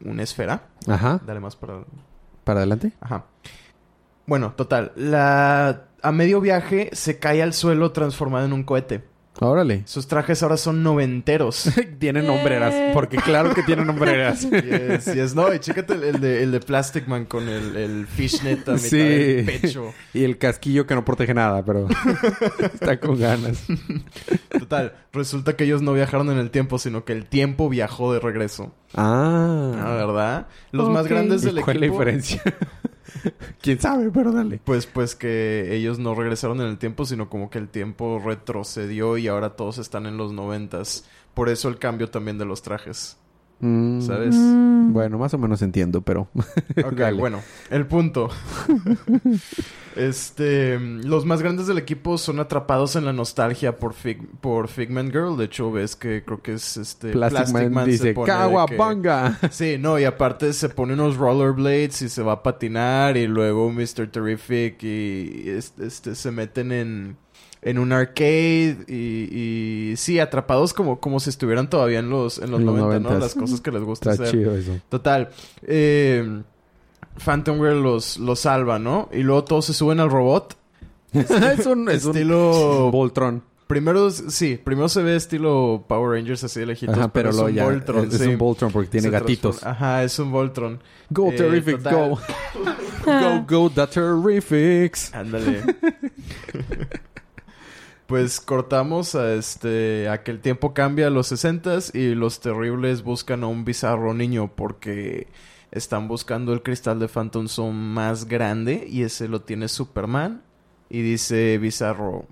[0.04, 0.68] una esfera.
[0.86, 1.20] Ajá.
[1.26, 1.84] Dale más para...
[2.44, 2.92] ¿Para adelante?
[3.00, 3.26] Ajá.
[4.26, 4.92] Bueno, total.
[4.96, 5.86] La...
[6.02, 9.04] A medio viaje se cae al suelo transformada en un cohete.
[9.40, 9.82] Órale.
[9.86, 11.70] Sus trajes ahora son noventeros.
[11.98, 12.28] tienen Eh.
[12.28, 12.74] hombreras.
[12.92, 14.48] Porque claro que tienen hombreras.
[14.48, 15.34] Yes, yes.
[15.34, 18.72] No, y chécate el, el de, el de Plastic Man con el, el fishnet a
[18.74, 18.98] mitad Sí.
[18.98, 19.92] del pecho.
[20.14, 21.88] y el casquillo que no protege nada, pero
[22.74, 23.64] está con ganas.
[24.58, 28.20] Total, resulta que ellos no viajaron en el tiempo, sino que el tiempo viajó de
[28.20, 28.74] regreso.
[28.94, 29.94] Ah, Ah.
[29.94, 30.46] ¿verdad?
[30.72, 31.98] Los más grandes ¿Y del cuál es la equipo...
[31.98, 32.42] diferencia?
[33.60, 34.10] ¿Quién sabe?
[34.10, 34.60] Pero dale.
[34.64, 39.16] Pues, pues que ellos no regresaron en el tiempo, sino como que el tiempo retrocedió
[39.18, 41.08] y ahora todos están en los noventas.
[41.34, 43.16] Por eso el cambio también de los trajes,
[43.62, 44.34] Mm, ¿sabes?
[44.34, 44.92] Mm.
[44.92, 46.28] Bueno, más o menos entiendo, pero...
[46.84, 47.16] Ok, Dale.
[47.18, 48.28] bueno, el punto.
[49.96, 55.12] este, los más grandes del equipo son atrapados en la nostalgia por, Fig- por Figment
[55.12, 55.36] Girl.
[55.36, 58.14] De hecho, ves que creo que es este Plastic, Man, se dice.
[59.50, 63.70] Sí, no, y aparte se pone unos rollerblades y se va a patinar y luego
[63.70, 64.08] Mr.
[64.10, 67.16] Terrific y es- este se meten en,
[67.62, 72.50] en un arcade y, y sí, atrapados como, como si estuvieran todavía en los, en
[72.50, 73.16] los En los 90, ¿no?
[73.16, 73.20] 90s.
[73.20, 74.34] Las cosas que les gusta Está hacer.
[74.38, 74.78] chido eso.
[74.88, 75.28] Total.
[75.62, 76.42] Eh,
[77.24, 79.08] Phantom Girl los, los salva, ¿no?
[79.12, 80.56] Y luego todos se suben al robot.
[81.12, 81.30] es
[81.66, 81.88] un...
[81.88, 82.90] Es un estilo...
[82.90, 83.42] Voltron.
[83.68, 86.94] Primero, sí, primero se ve estilo Power Rangers así de lejitos.
[86.98, 87.64] Ajá, pero es luego un ya...
[87.64, 88.24] Voltron, es sí.
[88.26, 89.60] un Voltron porque tiene Se gatitos.
[89.62, 90.82] transforma- Ajá, es un Voltron.
[91.10, 92.10] Go Eh, Terrific, total.
[92.10, 92.18] go.
[93.46, 95.14] go, go, the Terrifics.
[95.14, 95.62] Ándale.
[98.12, 103.02] pues cortamos a este a que el tiempo cambia a los 60 y los terribles
[103.02, 105.28] buscan a un bizarro niño porque
[105.70, 110.42] están buscando el cristal de Phantom Zone más grande y ese lo tiene Superman
[110.90, 112.26] y dice bizarro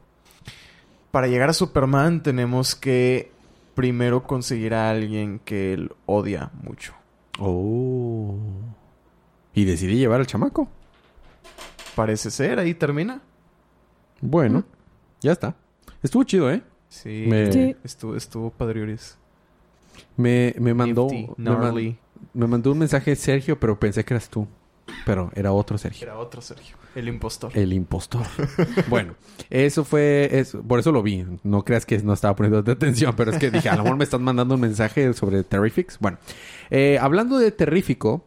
[1.12, 3.32] para llegar a Superman tenemos que
[3.74, 6.92] primero conseguir a alguien que él odia mucho.
[7.38, 8.36] Oh.
[9.54, 10.68] Y decidí llevar al chamaco.
[11.94, 13.22] Parece ser, ahí termina.
[14.20, 14.64] Bueno,
[15.22, 15.56] ya está.
[16.02, 16.62] Estuvo chido, ¿eh?
[16.88, 17.76] Sí, Me- Sí.
[17.84, 19.16] estuvo estuvo padrioris.
[20.16, 21.08] Me, me mandó...
[21.10, 21.98] Nifty, me, man- gnarly.
[22.34, 24.46] me mandó un mensaje Sergio, pero pensé que eras tú.
[25.06, 26.04] Pero era otro Sergio.
[26.06, 27.52] Era otro Sergio, el impostor.
[27.56, 28.22] El impostor.
[28.88, 29.14] bueno,
[29.50, 30.28] eso fue...
[30.32, 31.24] eso- por eso lo vi.
[31.44, 34.04] No creas que no estaba poniendo atención, pero es que dije, a lo mejor me
[34.04, 35.98] están mandando un mensaje sobre Terrifics.
[36.00, 36.18] Bueno,
[36.70, 38.24] eh, hablando de terrífico,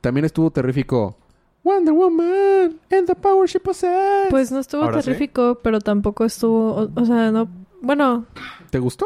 [0.00, 1.18] también estuvo terrífico
[1.66, 4.30] Wonder Woman and the power she possesses.
[4.30, 5.06] Pues no estuvo ¿Ahora sí?
[5.06, 6.74] terrífico, pero tampoco estuvo...
[6.76, 7.48] O, o sea, no...
[7.82, 8.24] Bueno,
[8.70, 9.04] ¿Te gustó?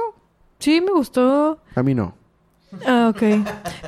[0.58, 1.58] sí me gustó.
[1.74, 2.14] A mí no.
[2.86, 3.22] Ah, ok.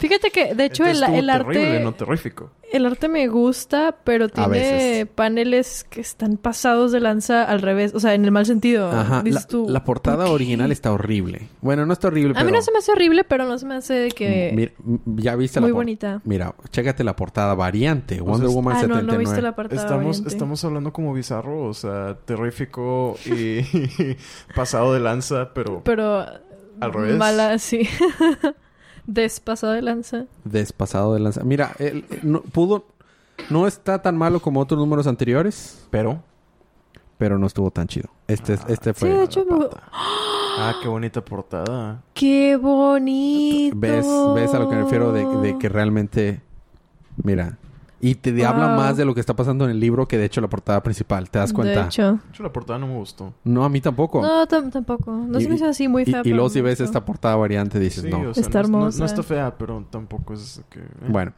[0.00, 1.80] Fíjate que, de hecho, el, terrible, arte...
[1.80, 2.50] no terrífico.
[2.72, 7.94] El arte me gusta, pero tiene paneles que están pasados de lanza al revés.
[7.94, 8.90] O sea, en el mal sentido.
[8.90, 9.22] Ajá.
[9.22, 11.48] Dices La, tú, la portada original está horrible.
[11.60, 12.46] Bueno, no está horrible, A pero...
[12.46, 14.52] mí no se me hace horrible, pero no se me hace de que...
[14.54, 14.72] Mira,
[15.04, 16.20] ya viste la Muy bonita.
[16.24, 18.20] Mira, chécate la portada variante.
[18.20, 19.12] Wonder Woman Ah, no, 79.
[19.12, 23.60] no viste la parte Estamos, estamos hablando como bizarro, o sea, terrífico y
[24.56, 26.24] pasado de lanza, pero Pero...
[26.80, 27.16] Al revés.
[27.16, 27.86] Mala, sí.
[29.06, 30.24] Despasado de lanza.
[30.44, 31.42] Despasado de lanza.
[31.44, 32.84] Mira, el- el- no, pudo...
[33.50, 36.22] No está tan malo como otros números anteriores, pero
[37.18, 38.08] pero no estuvo tan chido.
[38.26, 39.08] Este, Ah, este Sí, fue...
[39.10, 39.44] de hecho...
[39.44, 39.66] me-
[40.02, 42.02] ah, qué bonita portada.
[42.14, 43.76] ¡Qué bonito!
[43.78, 46.40] ¿Ves, ¿Ves a lo que me refiero de, de que realmente...
[47.22, 47.58] Mira...
[48.04, 48.46] Y te Wow.
[48.46, 50.82] habla más de lo que está pasando en el libro que de hecho la portada
[50.82, 51.30] principal.
[51.30, 51.82] ¿Te das cuenta?
[51.82, 52.14] De hecho.
[52.14, 53.32] De hecho, la portada no me gustó.
[53.44, 54.20] No, a mí tampoco.
[54.20, 55.12] No, tam- tampoco.
[55.12, 56.20] No Y- se me hizo así muy fea.
[56.24, 58.30] y luego si ves esta portada variante dices Sí, no.
[58.30, 58.98] o sea, Está no, no- hermosa.
[58.98, 60.80] No, está fea, pero tampoco es que...
[60.80, 60.84] eh.
[61.08, 61.32] Bueno,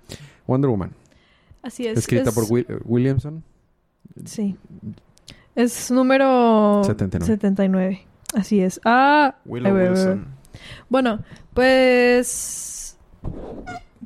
[0.46, 0.90] Wonder Woman.
[1.62, 1.98] Así es.
[1.98, 3.44] escrita es- por Will- Williamson.
[4.24, 4.56] Sí.
[5.54, 7.26] Es número 79.
[7.26, 8.06] 79.
[8.34, 8.80] Así es.
[8.86, 9.90] Ah, Willow a ver.
[9.90, 10.26] Wilson.
[10.88, 11.20] Bueno,
[11.52, 12.96] pues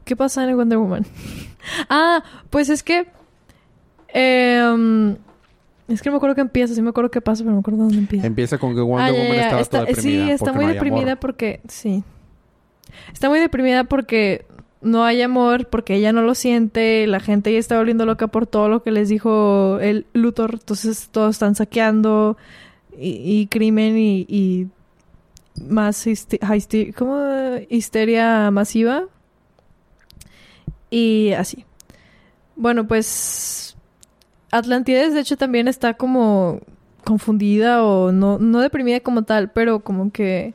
[0.09, 1.07] ¿qué pasa en el Wonder Woman?
[1.91, 3.07] ah, pues es que
[4.09, 5.17] em,
[5.89, 7.61] es que no me acuerdo que empieza, sí me acuerdo qué pasa, pero no me
[7.61, 8.27] acuerdo dónde empieza.
[8.27, 10.25] Empieza con que Wonder Ah, Woman ya, estaba está- toda deprimida.
[10.27, 11.19] Sí, está muy no deprimida amor.
[11.21, 12.03] porque sí.
[13.13, 14.45] Está muy deprimida porque
[14.81, 18.47] no hay amor, porque ella no lo siente, la gente ya está volviendo loca por
[18.47, 22.37] todo lo que les dijo el Luthor, entonces todos están saqueando
[22.99, 24.67] y, y crimen y, y
[25.69, 27.21] más histi- histi- ¿cómo?
[27.69, 29.05] histeria masiva
[30.91, 31.65] y así.
[32.57, 33.77] Bueno, pues
[34.51, 36.61] Atlantides de hecho también está como
[37.05, 40.55] confundida o no, no deprimida como tal, pero como que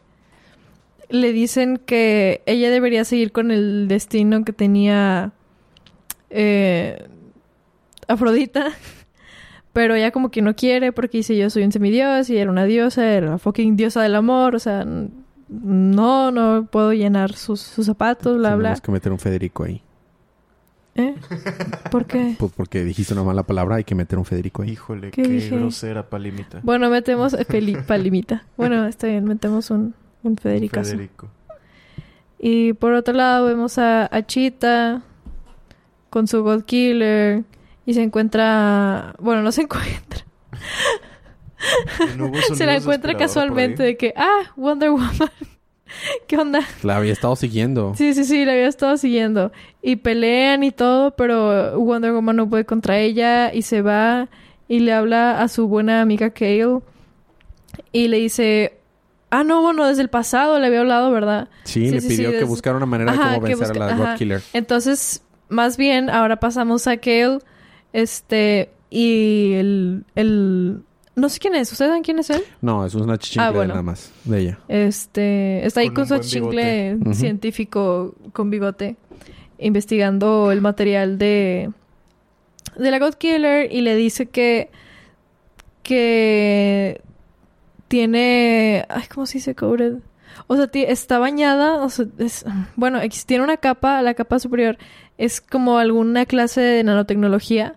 [1.10, 5.32] le dicen que ella debería seguir con el destino que tenía
[6.32, 7.08] eh,
[8.08, 8.68] Afrodita,
[9.74, 12.66] pero ella como que no quiere porque dice yo soy un semidios y era una
[12.66, 14.86] diosa, era la fucking diosa del amor, o sea,
[15.48, 18.70] no, no puedo llenar sus, sus zapatos, bla, bla.
[18.70, 19.83] Tenemos que meter un Federico ahí.
[20.96, 21.16] ¿Eh?
[21.90, 22.36] ¿Por qué?
[22.38, 24.72] Pues porque dijiste una mala palabra, hay que meter un Federico ahí.
[24.72, 26.60] Híjole, ¿Qué qué, grosera palimita.
[26.62, 28.44] Bueno, metemos eh, Feli- Palimita.
[28.58, 30.92] Bueno, está bien, metemos un, un Federicazo.
[30.92, 31.30] Federico.
[32.38, 35.02] Y por otro lado vemos a, a Cheetah
[36.12, 37.44] con su God Killer
[37.86, 39.16] y se encuentra...
[39.20, 40.26] Bueno, no se encuentra.
[42.18, 45.14] No Se la encuentra casualmente de que, ah, Wonder Woman.
[46.28, 46.62] ¿Qué onda?
[46.84, 47.94] La había estado siguiendo.
[47.96, 49.52] Sí, sí, sí, la había estado siguiendo.
[49.82, 54.30] Y pelean y todo, pero Wonder Woman no puede contra ella y se va
[54.68, 56.80] y le habla a su buena amiga Kale
[57.92, 58.78] y le dice,
[59.30, 61.50] ah, no, bueno, desde el pasado le había hablado, ¿verdad?
[61.64, 63.84] Sí, Sí, le sí, pidió sí, que buscara una manera Ajá, de cómo vencer busca-
[63.84, 64.12] a la ajá.
[64.12, 64.42] God Killer.
[64.54, 67.40] Entonces, más bien, ahora pasamos a Kale,
[67.92, 70.82] este, y el, el,
[71.16, 72.44] no sé quién es, ¿ustedes saben quién es él?
[72.62, 73.70] No, eso es una chichincle Ah, bueno.
[73.74, 74.60] nada más de ella.
[74.68, 77.16] Este, está ahí Con su buen chingle bigote.
[77.16, 78.96] Científico con bigote,
[79.60, 81.70] investigando el material de,
[82.78, 84.72] de la God Killer y le dice que,
[85.84, 87.02] que
[87.88, 89.98] tiene, ay, ¿cómo se dice coated?
[90.48, 92.46] O sea, está bañada, o sea, es-
[92.76, 94.78] bueno, tiene una capa, la capa superior
[95.18, 97.76] es como alguna clase de nanotecnología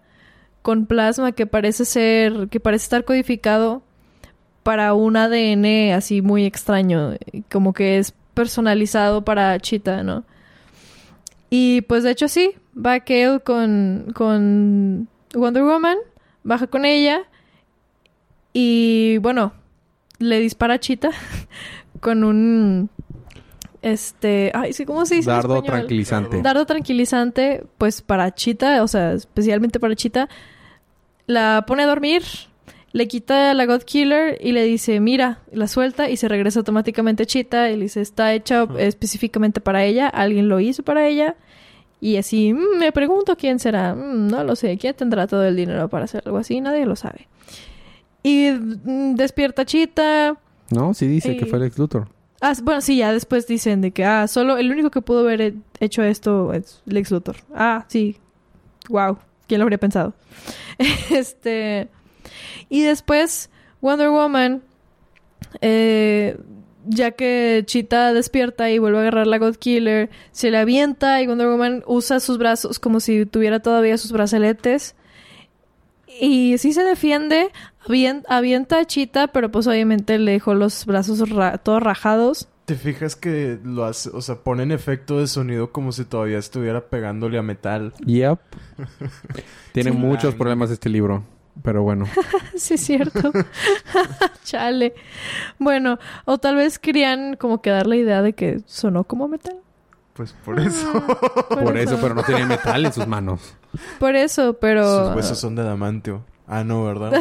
[0.66, 3.84] con plasma que parece ser, que parece estar codificado
[4.64, 7.12] para un ADN así muy extraño,
[7.52, 10.24] como que es personalizado para Cheetah, ¿no?
[11.50, 15.98] Y pues de hecho sí, va Kale con, con Wonder Woman,
[16.42, 17.22] baja con ella
[18.52, 19.52] y bueno,
[20.18, 21.12] le dispara a Cheetah
[22.00, 22.90] con un
[23.82, 25.30] este, ay, sí, ¿cómo se dice?
[25.30, 26.42] Dardo tranquilizante.
[26.42, 30.28] Dardo tranquilizante, pues para Chita, o sea, especialmente para Chita,
[31.26, 32.22] la pone a dormir,
[32.92, 37.24] le quita la God Killer y le dice, mira, la suelta y se regresa automáticamente
[37.24, 41.36] a Chita y le dice, está hecha específicamente para ella, alguien lo hizo para ella.
[42.00, 45.56] Y así, "Mm, me pregunto quién será, Mm, no lo sé, quién tendrá todo el
[45.56, 47.26] dinero para hacer algo así, nadie lo sabe.
[48.22, 50.36] Y mm, despierta Chita,
[50.70, 52.08] No, sí dice que fue el ex Luthor.
[52.40, 55.40] Ah, bueno, sí, ya después dicen de que, ah, solo el único que pudo haber
[55.40, 57.36] he- hecho esto es Lex Luthor.
[57.54, 58.16] Ah, sí.
[58.90, 59.18] Wow.
[59.46, 60.14] ¿Quién lo habría pensado?
[61.10, 61.88] este.
[62.68, 64.62] Y después, Wonder Woman,
[65.60, 66.36] eh,
[66.86, 71.26] ya que Cheetah despierta y vuelve a agarrar la God Killer, se le avienta y
[71.26, 74.94] Wonder Woman usa sus brazos como si tuviera todavía sus brazaletes.
[76.20, 77.50] Y sí se defiende,
[77.86, 82.48] avien- avienta a Cheetah, pero pues obviamente le dejó los brazos ra- todos rajados.
[82.66, 86.80] ¿Te fijas que lo hace, o sea, ponen efecto de sonido como si todavía estuviera
[86.88, 87.92] pegándole a metal?
[88.04, 88.38] Yep.
[89.72, 89.96] Tiene Sí.
[89.96, 91.22] muchos problemas este libro.
[91.62, 92.06] Pero bueno.
[92.56, 93.32] sí, es cierto.
[94.44, 94.94] Chale.
[95.58, 99.56] Bueno, o tal vez querían como que dar la idea de que sonó como metal.
[100.12, 101.04] Pues por eso.
[101.48, 103.54] Por eso, pero no tiene metal en sus manos.
[103.98, 105.06] Por eso, pero...
[105.08, 106.24] Sus huesos son de adamantio.
[106.46, 107.12] Ah, no, ¿verdad?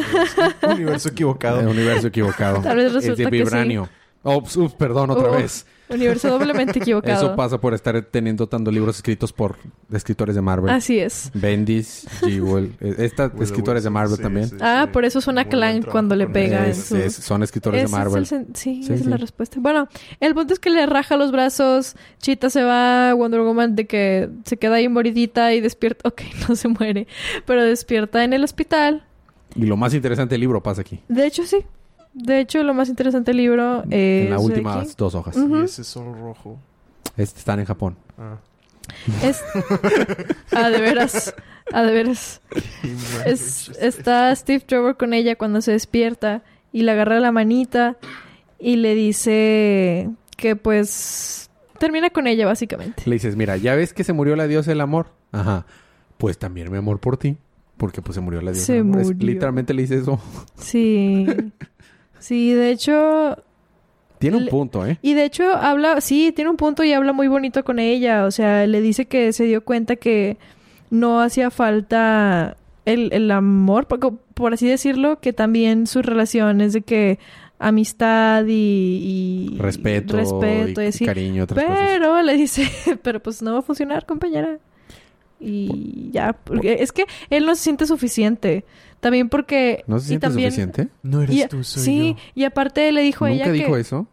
[0.62, 1.60] Universo, equivocado.
[1.60, 2.62] El universo equivocado.
[2.62, 3.78] Tal vez es resulta de que sí.
[4.26, 5.66] Ups, ups, perdón, otra vez.
[5.88, 7.26] Universo doblemente equivocado.
[7.26, 9.54] Eso pasa por estar teniendo tantos libros escritos por
[9.92, 10.70] escritores de Marvel.
[10.74, 11.30] Así es.
[11.32, 12.74] Bendis, Jewel.
[12.80, 14.48] eh, Estas escritores de Marvel sí, también.
[14.48, 14.90] sí, Ah, sí.
[14.92, 18.22] por eso suena Muy trabajo cuando le pega su- Es- son escritores Ese de Marvel.
[18.24, 19.58] Es el sen- sí, Sí, esa es la respuesta.
[19.60, 21.94] Bueno, el punto es que le raja los brazos.
[22.20, 26.08] Chita se va, Wonder Woman de que se queda ahí moridita y despierta.
[26.08, 27.06] Ok, no se muere,
[27.44, 29.04] pero despierta en el hospital.
[29.54, 31.00] Y lo más interesante del libro pasa aquí.
[31.08, 31.58] De hecho, sí.
[32.18, 34.24] De hecho, lo más interesante del libro es.
[34.24, 35.36] en las últimas dos hojas.
[35.36, 36.58] Y ese sol rojo.
[37.16, 37.96] Este están en Japón.
[38.18, 38.38] Ah.
[39.22, 39.42] Es.
[40.52, 41.34] ah, de veras.
[41.72, 42.40] Ah, de veras.
[43.26, 47.96] Es- está Steve Trevor con ella cuando se despierta y le agarra la manita
[48.58, 53.02] y le dice que pues termina con ella básicamente.
[53.04, 55.08] Le dices, mira, ¿ya ves que se murió la diosa del amor?
[55.32, 55.66] Ajá.
[56.16, 57.36] Pues también mi amor por ti.
[57.76, 59.00] Porque pues se murió la diosa Se del amor.
[59.02, 60.18] Es- literalmente le dice eso.
[60.58, 61.26] Sí.
[62.18, 63.36] Sí, de hecho,
[64.18, 64.98] Tiene un punto, ¿eh?
[65.02, 68.30] y de hecho habla, sí, tiene un punto y habla muy bonito con ella, o
[68.30, 70.36] sea, le dice que se dio cuenta que
[70.90, 76.82] no hacía falta el, el amor, por, por así decirlo, que también sus relaciones de
[76.82, 77.18] que
[77.58, 81.78] amistad y, y Respeto, respeto y, y, cariño, otras cosas.
[81.78, 82.70] Pero le dice,
[83.02, 84.58] pero pues no va a funcionar, compañera.
[85.38, 88.64] Y ya, porque es que él no se siente suficiente.
[89.00, 89.84] También porque...
[89.86, 90.88] ¿No se y siente también- suficiente?
[91.02, 92.22] No eres y- tú, soy sí, yo.
[92.34, 93.80] y aparte le dijo a ¿Nunca ella dijo que...
[93.80, 94.06] eso?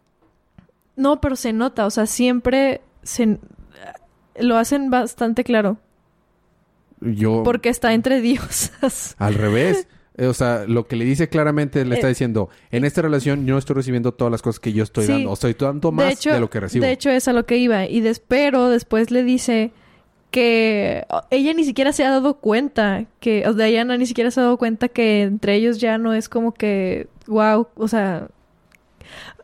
[0.96, 3.38] No, pero se nota, o sea, siempre se...
[4.38, 5.78] Lo hacen bastante claro.
[7.00, 7.42] Yo...
[7.44, 9.14] Porque está entre diosas.
[9.18, 9.86] Al revés.
[10.16, 13.46] Eh, O sea, lo que le dice claramente le está Eh, diciendo, en esta relación
[13.46, 15.12] yo no estoy recibiendo todas las cosas que yo estoy Sí.
[15.12, 15.30] dando.
[15.30, 16.84] O estoy dando más de, lo que recibo.
[16.84, 17.86] De hecho, es a lo que iba.
[17.86, 19.72] Y des- pero después le dice
[20.34, 24.40] que ella ni siquiera se ha dado cuenta que, o sea, Diana ni siquiera se
[24.40, 28.26] ha dado cuenta que entre ellos ya no es como que, wow, o sea,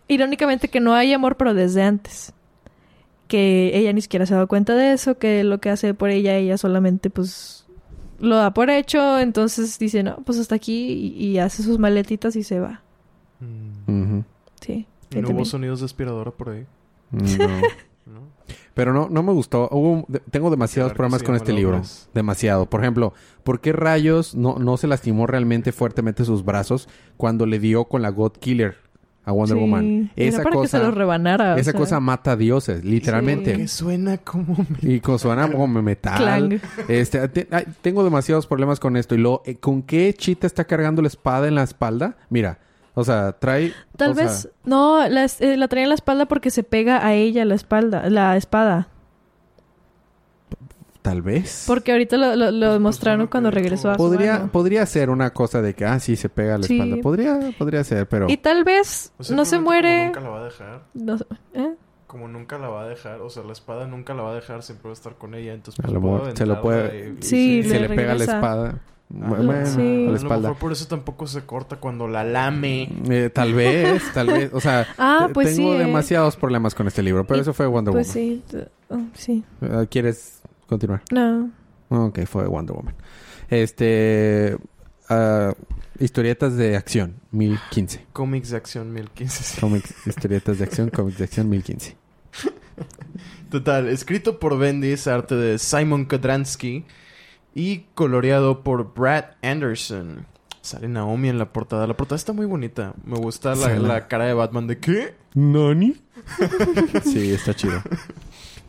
[0.09, 2.33] irónicamente que no hay amor, pero desde antes.
[3.29, 6.11] Que ella ni siquiera se ha dado cuenta de eso, que lo que hace por
[6.11, 7.67] ella, ella solamente pues
[8.19, 12.35] lo da por hecho, entonces dice, no, pues hasta aquí y, y hace sus maletitas
[12.35, 12.83] y se va.
[13.39, 14.23] Mm.
[14.61, 14.89] Sí.
[15.15, 16.67] ¿Y no hubo sonidos de aspiradora por ahí?
[17.13, 17.23] No.
[18.75, 19.69] Pero no, no me gustó.
[19.73, 21.83] Hubo, tengo demasiados Claro problemas sí, con este libro.
[22.15, 22.67] Demasiado.
[22.67, 23.13] Por ejemplo,
[23.45, 28.01] ¿por qué rayos no, no se lastimó realmente fuertemente sus brazos cuando le dio con
[28.03, 28.77] la God Killer
[29.25, 29.61] a Wonder Sí.
[29.61, 30.11] Woman?
[30.17, 31.55] Era Esa para que se cosa, los rebanara.
[31.55, 33.55] o esa sea, cosa mata a dioses, literalmente.
[33.57, 34.57] Que suena como...
[34.57, 36.17] me- Y con suena como metal.
[36.19, 36.61] Clang.
[36.89, 39.15] Este, te- ay, tengo demasiados problemas con esto.
[39.17, 42.17] Y luego, eh, ¿con qué chita está cargando la espada en la espalda?
[42.31, 42.59] Mira,
[42.95, 43.73] o sea, trae.
[43.97, 47.05] Tal o sea, vez, no, la, eh, la traía en la espalda porque se pega
[47.07, 48.89] a ella la espalda, la espada.
[51.03, 51.65] tal vez.
[51.67, 54.53] Porque ahorita lo, lo, lo Pues, demostraron bueno, cuando regresó a Podría, mano.
[54.53, 56.75] podría ser una cosa de que, ah, sí, se pega a la Sí.
[56.75, 56.97] espalda.
[57.03, 58.27] Podría, podría ser, pero.
[58.29, 60.13] Y tal vez O sea, no se muere.
[60.13, 60.83] Como nunca la va a dejar.
[60.95, 61.17] no
[61.55, 61.75] ¿eh?
[62.07, 63.21] Como nunca la va a dejar.
[63.23, 64.63] O sea, la espada nunca la va a dejar.
[64.63, 65.55] Siempre va a estar con ella.
[65.55, 67.95] Entonces, A pues, lo puedo mejor se lo puede- y- y Sí, se le le
[67.97, 68.75] pega la espada.
[69.13, 69.81] Bueno, sí.
[69.81, 70.49] a A la lo espalda.
[70.51, 72.89] mejor por eso tampoco se corta cuando la lame.
[73.09, 74.51] Eh, tal vez, tal vez.
[74.55, 75.85] O sea, Ah, pues tengo sí, eh.
[75.85, 78.23] demasiados problemas con este libro, pero Y- eso fue Wonder Pues Woman.
[78.23, 79.45] sí, t- oh, sí.
[79.63, 81.03] Eh, ¿Quieres continuar?
[81.11, 81.51] No.
[81.89, 82.95] Ok, fue Wonder Woman.
[83.49, 84.57] Este.
[85.09, 85.53] ah,
[85.99, 88.07] historietas de acción, 1015.
[88.13, 89.43] Cómics de acción 1015.
[89.43, 89.61] sí.
[89.61, 91.97] Cómics, historietas de acción, cómics de acción, 1015.
[93.51, 96.85] Total, escrito por Bendis, arte de Simon Kodransky
[97.55, 100.27] y coloreado por Brad Anderson.
[100.61, 101.87] Sale Naomi en la portada.
[101.87, 102.95] La portada está muy bonita.
[103.05, 105.15] Me gusta la, la cara de Batman de ¿qué?
[105.35, 105.97] ¿Nani?
[107.05, 107.83] sí, está chido.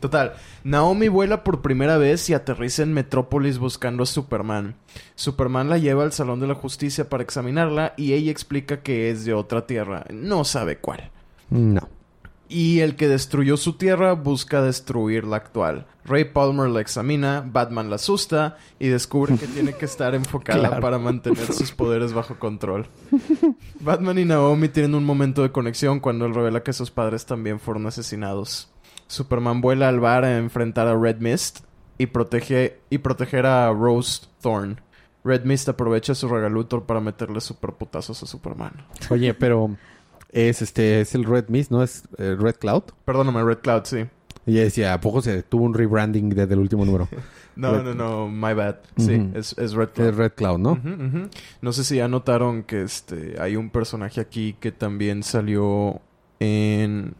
[0.00, 4.74] Total, Naomi vuela por primera vez y aterriza en Metrópolis buscando a Superman.
[5.14, 9.24] Superman la lleva al Salón de la Justicia para examinarla y ella explica que es
[9.24, 10.04] de otra tierra.
[10.10, 11.10] No sabe cuál.
[11.50, 11.88] No.
[12.54, 15.86] Y el que destruyó su tierra busca destruir la actual.
[16.04, 20.82] Ray Palmer la examina, Batman la asusta y descubre que tiene que estar enfocada Claro.
[20.82, 22.86] para mantener sus poderes bajo control.
[23.80, 27.58] Batman y Naomi tienen un momento de conexión cuando él revela que sus padres también
[27.58, 28.68] fueron asesinados.
[29.06, 31.60] Superman vuela al bar a enfrentar a Red Mist
[31.96, 34.80] y, protege, y proteger a Rose Thorn.
[35.24, 38.72] Red Mist aprovecha su regalutor para meterle superputazos a Superman.
[39.08, 39.76] Oye, pero
[40.32, 41.82] es este es el Red Mist, ¿no?
[41.82, 42.84] Es eh, Red Cloud.
[43.04, 44.04] Perdóname, Red Cloud, sí.
[44.44, 47.08] Y decía, ¿a poco se tuvo un rebranding desde el último número?
[47.54, 48.76] No, Red- no, no, my bad.
[48.96, 50.08] Sí, es, es Red Cloud.
[50.08, 50.80] Es Red Cloud, ¿no?
[51.60, 56.00] No sé si ya notaron que este hay un personaje aquí que también salió
[56.40, 57.14] en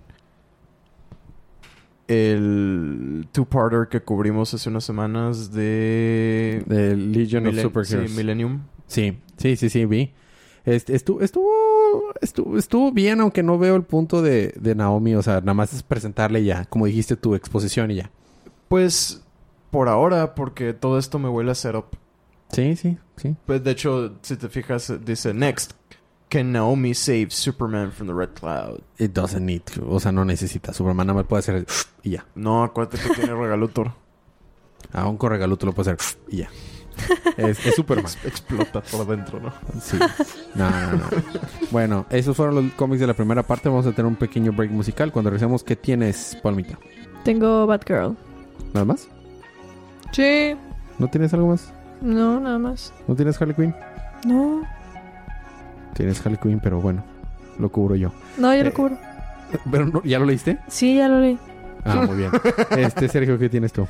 [2.09, 8.11] el two-parter que cubrimos hace unas semanas de De Legion of Superheroes.
[8.11, 8.63] sí, Millennium.
[8.87, 10.13] Sí, sí, sí, sí, vi.
[10.65, 11.51] Este, estuvo, estuvo,
[12.21, 15.15] estuvo, estuvo bien, aunque no veo el punto de, de Naomi.
[15.15, 18.11] O sea, nada más es presentarle ya, como dijiste, tu exposición y ya.
[18.69, 19.23] Pues
[19.71, 21.87] por ahora, porque todo esto me huele a setup.
[22.51, 23.35] Sí, sí, sí.
[23.47, 25.73] Pues de hecho, si te fijas, dice next.
[26.29, 28.81] Can Naomi save Superman from the Red Cloud?
[28.99, 29.87] It doesn't need, to.
[29.87, 30.73] o sea, no necesita.
[30.73, 31.67] Superman nada más puede hacer
[32.03, 32.27] y ya.
[32.35, 33.93] No, acuérdate que tiene regalutor.
[34.93, 36.49] A un corregaluto lo puede hacer y ya.
[37.37, 38.11] Es, es Superman.
[38.25, 39.53] Explota por dentro, ¿no?
[39.81, 39.97] Sí.
[40.55, 41.05] No, no, no.
[41.71, 43.69] Bueno, esos fueron los cómics de la primera parte.
[43.69, 45.11] Vamos a tener un pequeño break musical.
[45.13, 46.79] Cuando regresemos, ¿qué tienes, Palmita?
[47.25, 48.17] Tengo Batgirl.
[48.75, 49.09] ¿Nada más?
[50.13, 50.55] Sí.
[50.99, 51.73] ¿No tienes algo más?
[52.01, 52.93] No, nada más.
[53.09, 53.75] ¿No tienes Harley Quinn?
[54.27, 54.63] No.
[55.95, 57.05] Tienes Harley Quinn, pero bueno,
[57.59, 58.13] lo cubro yo.
[58.39, 58.99] No, yo Eh, lo cubro.
[59.71, 60.59] ¿Pero no- ya lo leíste?
[60.69, 61.39] Sí, ya lo leí.
[61.85, 62.31] Ah, muy bien.
[62.77, 63.87] Este, Sergio, ¿qué tienes tú?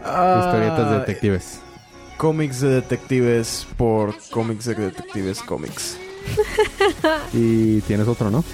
[0.00, 1.61] Historietas de detectives.
[2.22, 5.96] Cómics de detectives por cómics de detectives cómics.
[7.34, 8.44] Y tienes otro, ¿no?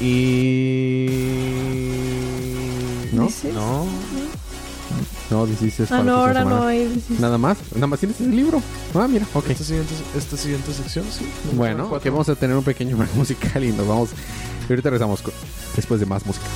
[0.00, 1.06] Y...
[3.12, 3.26] ¿No?
[3.26, 3.52] ¿Dices?
[3.52, 3.84] No.
[5.30, 5.46] No,
[5.90, 6.86] Ah, no, ahora no hay.
[6.86, 7.58] dices- Nada más.
[7.74, 8.62] Nada más tienes el libro.
[8.94, 9.50] Ah, mira, ok.
[9.50, 11.26] Esta siguiente, esta siguiente sección, sí.
[11.52, 14.10] Bueno, que vamos a tener un pequeño break musical y nos vamos.
[14.66, 15.34] Y ahorita regresamos con-
[15.76, 16.46] después de más música.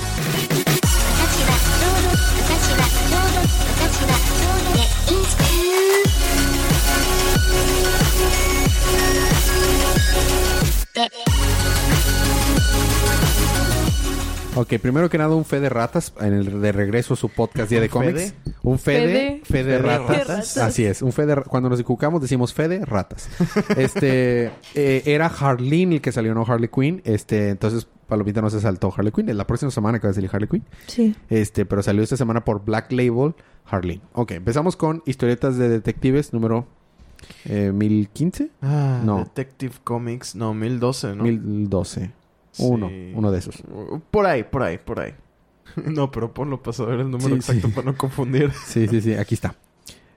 [14.57, 17.69] Ok, primero que nada, un fe de ratas en el de regreso a su podcast
[17.69, 18.33] Día de ¿Un Cómics.
[18.63, 19.41] Un fe de, Fede.
[19.43, 20.17] fe de Fe de ratas.
[20.27, 20.57] ratas.
[20.57, 23.27] Así es, un fe de cuando nos equivocamos decimos fe de ratas.
[23.77, 27.01] Este eh, era Harleen el que salió, no Harley Quinn.
[27.03, 29.27] Este, entonces Palomita no se saltó Harley Quinn.
[29.27, 30.63] Es la próxima semana que va a salir Harley Quinn.
[30.87, 31.13] Sí.
[31.29, 33.35] Este, pero salió esta semana por Black Label
[33.65, 34.01] Harleen.
[34.13, 36.65] Ok, empezamos con historietas de detectives número
[37.45, 39.19] eh, 1015, Ah, No.
[39.19, 40.35] Detective Comics.
[40.35, 41.23] No, 1012, ¿no?
[41.23, 42.11] 1012.
[42.59, 43.11] Uno, Sí.
[43.15, 43.55] uno de esos.
[44.11, 45.13] Por ahí, por ahí, por ahí.
[45.85, 47.73] No, pero ponlo para saber el número Sí, exacto sí.
[47.73, 48.51] para no confundir.
[48.65, 49.55] Sí, sí, sí, aquí está.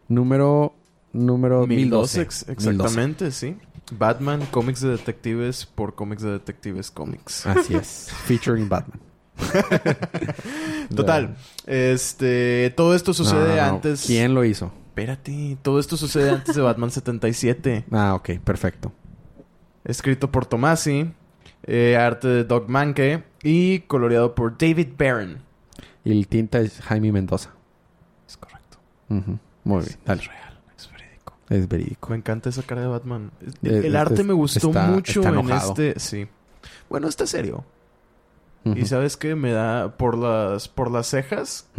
[0.08, 0.74] Número
[1.12, 2.18] número 1012.
[2.18, 3.56] 1012, ex- exactamente, sí.
[3.90, 7.44] Batman, cómics de detectives por cómics de detectives cómics.
[7.46, 7.60] 1012.
[7.60, 8.08] Así es.
[8.26, 9.00] Featuring Batman.
[10.94, 11.36] Total,
[11.66, 13.62] este, todo esto sucede No, no, no.
[13.62, 14.04] antes.
[14.06, 14.72] ¿Quién lo hizo?
[15.02, 18.92] Espérate, todo esto sucede antes de Batman 77, Ah, ok, perfecto.
[19.84, 21.10] escrito por Tomasi,
[21.64, 25.38] eh, arte de Doug Manke y coloreado por David Barron.
[26.04, 27.50] Y el tinta es Jaime Mendoza.
[28.26, 28.78] Es correcto.
[29.08, 30.22] Muy bien, dale.
[30.22, 31.34] Es real, es verídico.
[31.50, 32.08] Es verídico.
[32.10, 33.30] Me encanta esa cara de Batman.
[33.62, 36.28] El, el arte me gustó está- mucho está en este, sí.
[36.88, 37.64] Bueno, está serio.
[38.64, 41.70] Y sabes qué me da por las por las cejas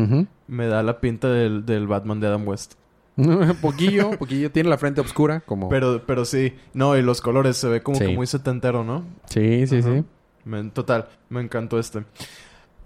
[0.47, 2.73] me da la pinta del, del Batman de Adam West.
[3.61, 4.51] poquillo, poquillo.
[4.51, 5.69] Tiene la frente oscura como...
[5.69, 8.05] Pero pero sí, no, y los colores se ve como Sí.
[8.07, 9.03] que muy setentero, ¿no?
[9.25, 9.89] Sí, sí, Ajá.
[9.97, 10.03] sí.
[10.45, 12.03] Me- total, me encantó este.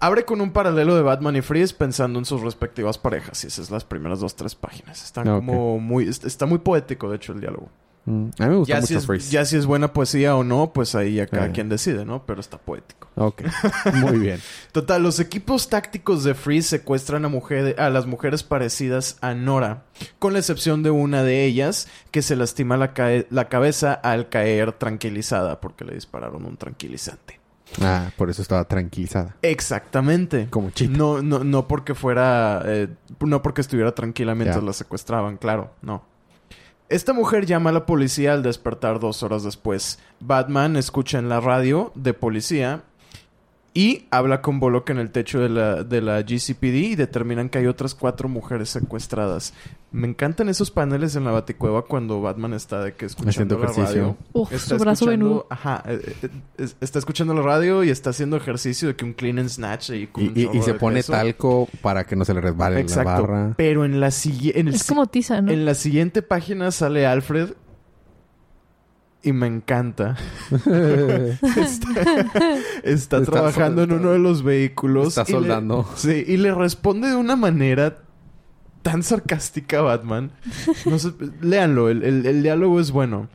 [0.00, 3.42] Abre con un paralelo de Batman y Freeze pensando en sus respectivas parejas.
[3.44, 5.02] Y esas son las primeras dos, tres páginas.
[5.04, 6.08] Están como muy...
[6.08, 7.70] est- Está muy poético, de hecho, el diálogo.
[8.06, 9.30] Mm, A mí me gusta Ya mucho si, es, Freeze.
[9.30, 11.52] ya si es buena poesía o no, pues ahí ya cada Eh.
[11.52, 12.26] quien decide, ¿no?
[12.26, 13.08] Pero está poético.
[13.14, 13.42] Ok.
[13.94, 14.40] Muy bien.
[14.72, 19.84] Total, los equipos tácticos de Freeze secuestran a, mujer- a las mujeres parecidas a Nora,
[20.18, 24.28] con la excepción de una de ellas que se lastima la, cae- la cabeza al
[24.28, 27.40] caer tranquilizada porque le dispararon un tranquilizante.
[27.80, 29.34] Ah, por eso estaba tranquilizada.
[29.42, 30.46] Exactamente.
[30.50, 30.90] Como chip.
[30.90, 32.88] No, no, no porque fuera, eh,
[33.20, 34.66] no porque estuviera tranquila mientras Ya.
[34.66, 36.04] la secuestraban, claro, no.
[36.94, 39.98] Esta mujer llama a la policía al despertar dos horas después.
[40.20, 42.84] Batman escucha en la radio de policía
[43.76, 47.58] y habla con Bullock en el techo de la, de la GCPD y determinan que
[47.58, 49.52] hay otras cuatro mujeres secuestradas.
[49.90, 53.64] Me encantan esos paneles en la baticueva cuando Batman está de que escuchando Haciendo la
[53.64, 54.00] ejercicio.
[54.02, 54.16] radio.
[54.32, 55.46] Uf, Está su brazo escuchando- venudo.
[55.50, 55.82] Ajá.
[55.86, 59.38] eh, eh, es- está escuchando la radio y está haciendo ejercicio de que un clean
[59.40, 61.12] and snatch y, con Y, se pone peso.
[61.12, 63.10] talco para que no se le resbale Exacto.
[63.10, 63.54] la barra.
[63.56, 64.70] Pero en la siguiente...
[64.70, 65.50] Es como tiza, ¿no?
[65.52, 67.50] En la siguiente página sale Alfred
[69.24, 70.16] y me encanta.
[72.82, 75.08] está, trabajando en uno de los vehículos.
[75.08, 75.88] Está y le- soldando.
[75.96, 77.96] sí, y le responde de una manera
[78.82, 80.30] tan sarcástica a Batman.
[80.86, 83.28] No sé, léanlo, el, el- el diálogo es bueno.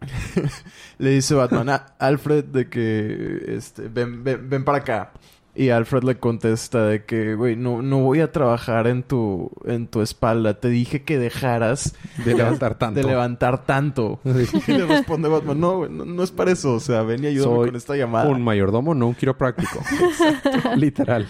[0.98, 5.12] le dice Batman a Alfred de que este, ven, ven, ven para acá.
[5.56, 9.86] Y Alfred le contesta de que, güey, no, no voy a trabajar en tu, en
[9.86, 10.58] tu espalda.
[10.58, 11.94] Te dije que dejaras
[12.24, 13.00] De levantar tanto.
[13.00, 14.20] de levantar tanto.
[14.66, 16.74] Y le responde Batman, no, güey, no, no es para eso.
[16.74, 18.28] O sea, ven y ayúdame Soy con esta llamada.
[18.28, 19.80] Un mayordomo, no un quiropráctico.
[20.76, 21.28] Literal.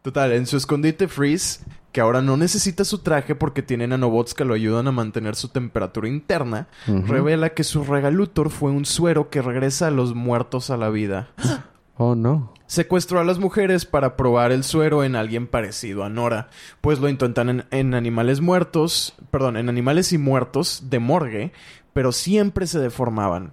[0.00, 1.60] Total, en su escondite Freeze,
[1.92, 5.48] que ahora no necesita su traje porque tiene nanobots que lo ayudan a mantener su
[5.48, 10.78] temperatura interna, revela que su regalutor fue un suero que regresa a los muertos a
[10.78, 11.28] la vida.
[11.98, 12.54] Oh, no.
[12.66, 16.48] Secuestró a las mujeres para probar el suero en alguien parecido a Nora,
[16.80, 21.52] pues lo intentan en, en animales muertos, perdón, en animales y muertos de morgue,
[21.92, 23.52] pero siempre se deformaban.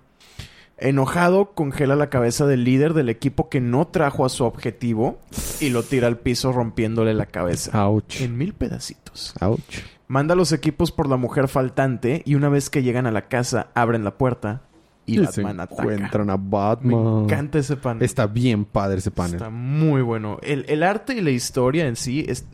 [0.78, 5.18] Enojado, congela la cabeza del líder del equipo que no trajo a su objetivo
[5.62, 8.20] y lo tira al piso rompiéndole la cabeza Ouch.
[8.20, 9.34] en mil pedacitos.
[9.40, 9.80] Ouch.
[10.08, 13.28] Manda a los equipos por la mujer faltante y una vez que llegan a la
[13.28, 14.64] casa abren la puerta
[15.06, 15.82] y se Batman ataca.
[15.84, 17.24] encuentran a Me Batman.
[17.24, 18.04] encanta ese panel.
[18.04, 19.36] Está bien padre ese panel.
[19.36, 20.40] Está muy bueno.
[20.42, 22.46] El, el arte y la historia en sí es,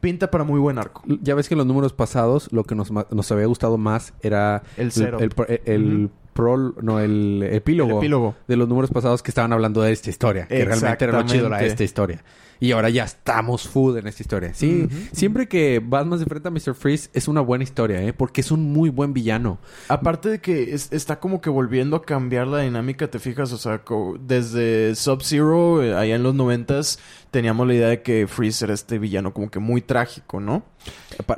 [0.00, 1.02] pinta para muy buen arco.
[1.22, 4.62] Ya ves que en los números pasados lo que nos, nos había gustado más era
[4.76, 5.18] El cero.
[5.20, 8.34] el, el- el prol- no, el epílogo, El epílogo.
[8.46, 10.46] de los números pasados que estaban hablando de esta historia.
[10.46, 12.22] Que realmente era lo chido, era esta historia.
[12.60, 14.52] Y ahora ya estamos food en esta historia.
[14.54, 16.74] Sí, siempre que Batman se enfrenta a Mr.
[16.74, 18.12] Freeze es una buena historia, ¿eh?
[18.12, 19.58] Porque es un muy buen villano.
[19.88, 23.52] Aparte de que es- está como que volviendo a cambiar la dinámica, ¿te fijas?
[23.52, 23.82] O sea,
[24.20, 26.98] desde Sub-Zero, eh, allá en los noventas,
[27.30, 30.64] teníamos la idea de que Freeze era este villano como que muy trágico, ¿no?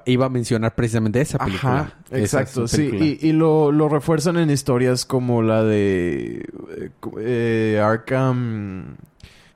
[0.06, 1.72] Iba a mencionar precisamente esa película.
[1.80, 3.18] Ajá, exacto, sí.
[3.20, 6.46] Y, y lo, lo refuerzan en historias como la de
[6.78, 8.96] eh, eh, Arkham...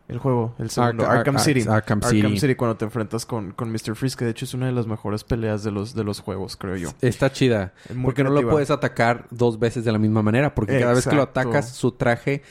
[0.06, 1.06] El juego, el segundo.
[1.06, 1.64] Arkham Ar- City.
[1.66, 2.54] Arkham City.
[2.56, 3.96] cuando te enfrentas con, con Mr.
[3.96, 6.56] Freeze, que de hecho es una de las mejores peleas de los, de los juegos,
[6.56, 6.90] creo yo.
[7.00, 7.72] Está chida.
[8.02, 10.54] Porque no lo puedes atacar dos veces de la misma manera.
[10.54, 12.42] Porque cada vez que lo atacas, su traje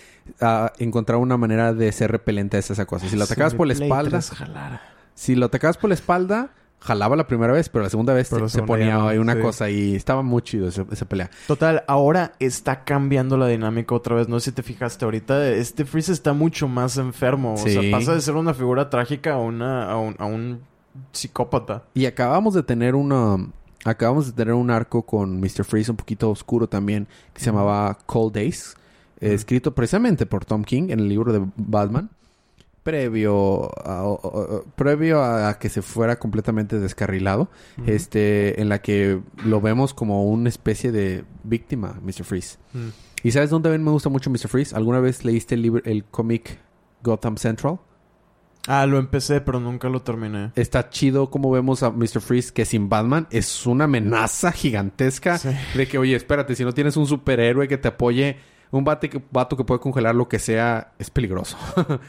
[0.41, 3.07] ah, encontraba una manera de ser repelente a esa cosa.
[3.07, 4.81] Si lo atacabas por la espalda, 3 jalara.
[5.13, 6.49] si lo atacabas por la espalda,
[6.83, 9.41] jalaba la primera vez, pero la segunda vez se, ponía no, una sí.
[9.41, 11.29] cosa y estaba muy chido esa, esa pelea.
[11.47, 14.27] Total, ahora está cambiando la dinámica otra vez.
[14.27, 15.49] No sé si te fijaste ahorita.
[15.49, 17.53] Este Freeze está mucho más enfermo.
[17.53, 20.61] O sea, pasa de ser una figura trágica a, una, a, un, a un
[21.11, 21.83] psicópata.
[21.93, 23.37] Y acabamos de tener una...
[23.85, 25.65] Acabamos de tener un arco con Mr.
[25.65, 28.77] Freeze un poquito oscuro también, que se llamaba Cold Days,
[29.19, 32.09] eh, escrito precisamente por Tom King en el libro de Batman,
[32.83, 37.49] previo a, o- o- previo a que se fuera completamente descarrilado,
[37.87, 42.23] este, en la que lo vemos como una especie de víctima, Mr.
[42.25, 42.57] Freeze.
[42.73, 42.89] Mm.
[43.23, 44.49] ¿Y sabes dónde también me gusta mucho Mr.
[44.49, 44.75] Freeze?
[44.75, 46.59] ¿Alguna vez leíste el libro, el cómic
[47.03, 47.79] Gotham Central?
[48.67, 50.51] Ah, lo empecé, pero nunca lo terminé.
[50.55, 52.21] Está chido como vemos a Mr.
[52.21, 55.49] Freeze que sin Batman es una amenaza gigantesca Sí.
[55.75, 58.37] de que, oye, espérate, si no tienes un superhéroe que te apoye,
[58.71, 61.57] un bate que, vato que puede congelar lo que sea, es peligroso.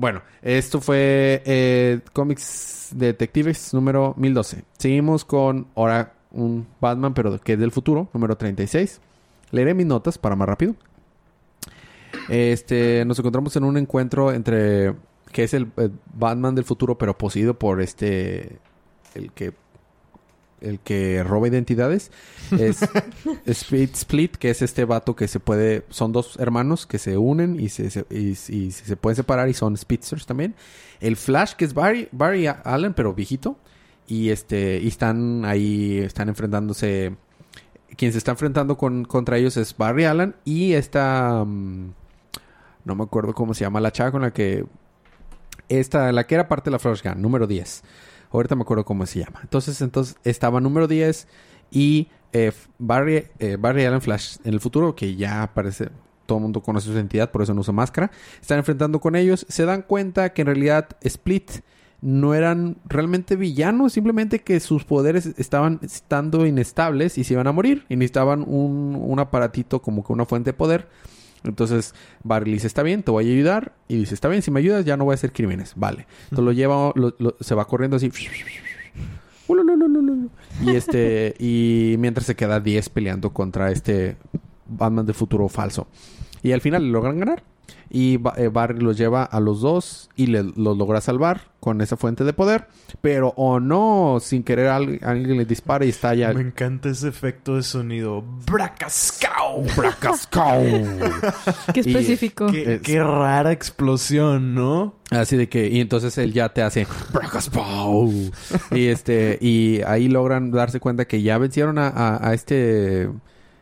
[0.00, 4.64] bueno, esto fue eh, Cómics Detectives número 1012.
[4.78, 8.98] Seguimos con ahora un Batman, pero que es del futuro, número 36.
[9.50, 10.74] Leeré mis notas para más rápido.
[12.30, 14.94] Este, nos encontramos en un encuentro entre
[15.32, 18.56] que es el, eh, Batman del futuro, pero poseído por este
[19.14, 19.52] el que
[20.60, 22.10] el que roba identidades
[22.52, 22.80] es
[23.46, 27.58] Speed Split, que es este vato que se puede son dos hermanos que se unen
[27.58, 30.54] y se, se- y, y se pueden separar y son speedsters también.
[31.00, 33.56] El Flash que es Barry Barry Allen, pero viejito
[34.06, 37.14] y este y están ahí están enfrentándose
[37.96, 41.92] quien se está enfrentando con, contra ellos es Barry Allen y esta mm,
[42.84, 44.64] no me acuerdo cómo se llama la chava con la que
[45.68, 47.82] esta la que era parte de la Flash Gun, número 10.
[48.30, 49.40] Ahorita me acuerdo cómo se llama.
[49.42, 51.26] Entonces, entonces estaba número 10
[51.70, 55.88] y eh, Barry, eh, Barry Allen Flash en el futuro, que ya aparece,
[56.26, 58.10] todo el mundo conoce su identidad, por eso no usa máscara.
[58.40, 61.50] Están enfrentando con ellos, se dan cuenta que en realidad Split
[62.02, 67.52] no eran realmente villanos, simplemente que sus poderes estaban estando inestables y se iban a
[67.52, 70.88] morir y necesitaban un, un aparatito como que una fuente de poder.
[71.44, 73.72] Entonces Barry dice, está bien, te voy a ayudar.
[73.88, 75.72] Y dice, está bien, si me ayudas ya no voy a hacer crímenes.
[75.76, 76.06] Vale.
[76.24, 78.10] Entonces lo lleva, lo- lo- se va corriendo así.
[79.48, 80.30] Ulululululu.
[80.64, 84.16] Y este, y mientras se queda 10 peleando contra este
[84.66, 85.88] Batman de futuro falso.
[86.42, 87.42] Y al final logran ganar.
[87.92, 91.96] Y eh, Barry los lleva a los dos y le, los logra salvar con esa
[91.96, 92.68] fuente de poder.
[93.00, 96.32] Pero o no, sin querer al- alguien le dispara y estalla.
[96.32, 98.22] Me encanta ese efecto de sonido.
[98.46, 99.62] ¡Bracascao!
[99.76, 100.62] ¡Bracascao!
[101.74, 102.46] Qué Y- específico.
[102.46, 104.94] Qué, Es- qué rara explosión, ¿no?
[105.10, 108.12] Así de que, y entonces él ya te hace Bracaspow.
[108.70, 113.08] y este, y ahí logran darse cuenta que ya vencieron a, a- a este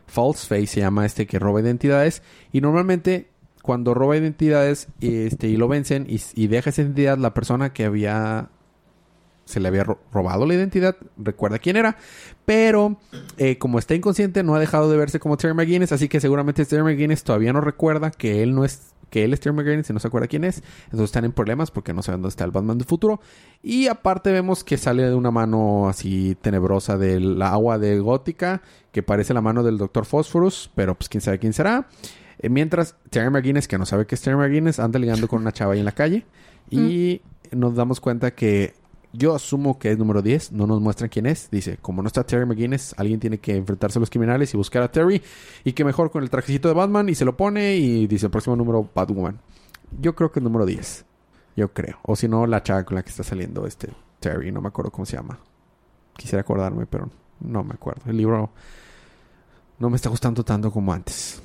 [0.05, 2.21] False Face, se llama este que roba identidades.
[2.51, 3.28] Y normalmente,
[3.69, 8.49] cuando roba identidades este, y lo vencen y, deja esa identidad, la persona que había
[9.45, 11.97] se le había ro- robado la identidad, recuerda quién era,
[12.47, 12.97] pero
[13.37, 16.65] eh, como está inconsciente no ha dejado de verse como Terry McGuinness, así que seguramente
[16.65, 19.93] Terry McGuinness todavía no recuerda que él no es que él es Terry McGuinness y
[19.93, 22.49] no se acuerda quién es, entonces están en problemas porque no saben dónde está el
[22.51, 23.21] Batman del futuro
[23.61, 29.03] y aparte vemos que sale de una mano así tenebrosa del agua de Gótica que
[29.03, 31.87] parece la mano del Doctor Phosphorus, pero pues quién sabe quién será.
[32.39, 35.51] Eh, mientras Terry McGuinness, que no sabe que es Terry McGuinness, anda ligando con una
[35.51, 36.25] chava ahí en la calle
[36.69, 37.21] y
[37.51, 38.73] nos damos cuenta que
[39.11, 41.49] yo asumo que es número 10, no nos muestran quién es.
[41.49, 44.83] Dice, como no está Terry McGuinness, alguien tiene que enfrentarse a los criminales y buscar
[44.83, 45.21] a Terry.
[45.63, 48.31] Y que mejor con el trajecito de Batman y se lo pone y dice el
[48.31, 49.39] próximo número Batwoman.
[49.99, 51.05] Yo creo que es número 10.
[51.55, 51.97] Yo creo.
[52.03, 54.91] O si no, la chava con la que está saliendo este Terry, no me acuerdo
[54.91, 55.39] cómo se llama.
[56.15, 57.09] Quisiera acordarme, pero
[57.39, 58.03] no me acuerdo.
[58.05, 58.51] El libro
[59.79, 61.41] no me está gustando tanto como antes.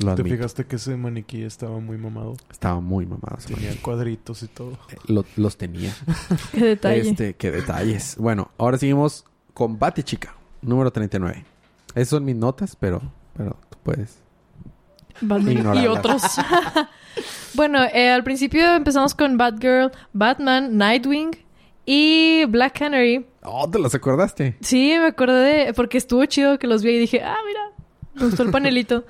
[0.00, 0.36] Lo ¿Te admito.
[0.36, 2.36] fijaste que ese maniquí estaba muy mamado?
[2.50, 3.36] Estaba muy mamado.
[3.38, 4.72] ese Tenía cuadritos y todo.
[4.90, 5.94] Eh, lo- los tenía.
[6.52, 7.10] Qué detalle.
[7.10, 8.16] Este, qué detalles.
[8.18, 9.24] Bueno, ahora seguimos
[9.54, 11.44] con Bate Chica, número 39.
[11.94, 13.02] Esas son mis notas, pero,
[13.36, 14.18] pero tú puedes.
[15.20, 16.22] Batman y otros.
[17.54, 21.30] bueno, eh, al principio empezamos con Batgirl, Batman, Nightwing
[21.84, 23.26] y Black Canary.
[23.42, 24.56] Oh, ¿te las acordaste?
[24.60, 25.74] Sí, me acordé de...
[25.74, 27.60] Porque estuvo chido que los vi y dije, ah, mira,
[28.14, 29.04] me gustó el panelito.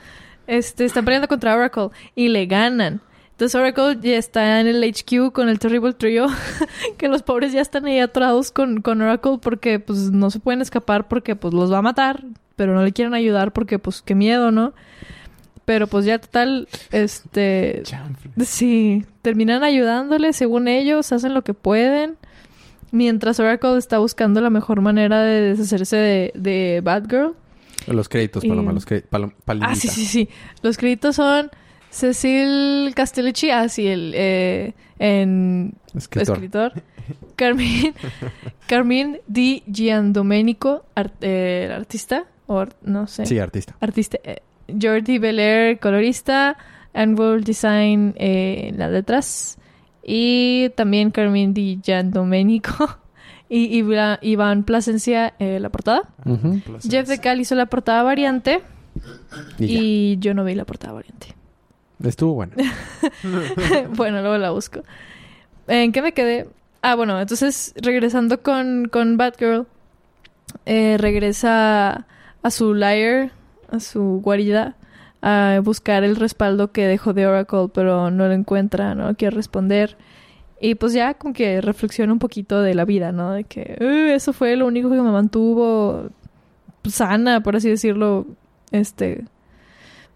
[0.47, 3.01] Este, están peleando contra Oracle y le ganan.
[3.33, 6.27] Entonces Oracle ya está en el HQ con el Terrible Trio,
[6.97, 10.61] que los pobres ya están ahí atorados con, con Oracle porque pues no se pueden
[10.61, 12.25] escapar porque pues los va a matar,
[12.57, 14.75] pero no le quieren ayudar porque pues qué miedo, ¿no?
[15.65, 17.83] Pero pues ya total, este...
[18.45, 22.17] Sí, terminan ayudándole, según ellos, hacen lo que pueden.
[22.91, 27.35] Mientras Oracle está buscando la mejor manera de deshacerse de, de Batgirl.
[27.87, 29.11] Los créditos, Y- Paloma, los créditos.
[29.61, 30.29] Ah, sí, sí, sí.
[30.63, 31.51] Los créditos son
[31.91, 36.37] Cecil Castellucci, ah, sí, el eh, en Escritor.
[36.37, 36.73] escritor.
[37.37, 37.95] Carmine,
[38.67, 43.77] Carmine Di Giandomenico, ar- eh, artista, o no sé, Sí, artista.
[43.81, 44.19] artista.
[44.25, 44.43] eh,
[44.81, 46.57] Jordi Belair, colorista.
[46.95, 49.59] Anvil Design, eh, en las letras.
[50.05, 52.99] Y también Carmine Di Giandomenico.
[53.55, 53.85] Y
[54.23, 56.09] Iván Plasencia, eh, la portada.
[56.89, 58.63] Jeff Decal hizo la portada variante.
[59.59, 61.35] Y, yo no vi la portada variante.
[62.03, 62.55] Estuvo bueno.
[63.95, 64.81] bueno, luego la busco.
[65.69, 66.49] ¿En qué me quedé?
[66.81, 69.67] Ah, bueno, entonces regresando con, con Batgirl,
[70.65, 72.07] eh, regresa
[72.43, 73.33] a su lair,
[73.71, 74.77] a su guarida,
[75.21, 79.99] a buscar el respaldo que dejó de Oracle, pero no lo encuentra, no quiere responder.
[80.65, 83.33] Y pues ya como que reflexiona un poquito de la vida, ¿no?
[83.33, 86.09] De que "Eh, eso fue lo único que me mantuvo
[86.89, 88.27] sana, por así decirlo,
[88.71, 89.25] este...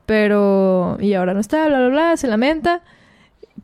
[0.07, 0.99] Pero...
[1.01, 2.83] Y ahora no está, bla, bla, bla, se lamenta.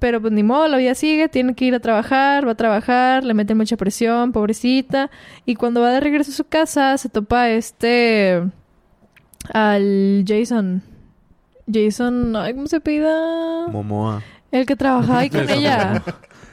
[0.01, 3.23] Pero pues ni modo, la vida sigue, tiene que ir a trabajar, va a trabajar,
[3.23, 5.09] le meten mucha presión, pobrecita.
[5.47, 8.43] Y cuando va de regreso a su casa, se topa este...
[9.53, 10.83] al Jason.
[11.73, 13.69] Jason, ay, ¿cómo se pida?
[13.69, 14.21] Momoa.
[14.51, 16.03] El que trabajaba ahí con ella.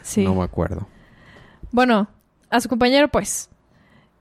[0.09, 0.23] Sí.
[0.23, 0.87] No me acuerdo.
[1.71, 2.07] Bueno,
[2.49, 3.49] a su compañero, pues.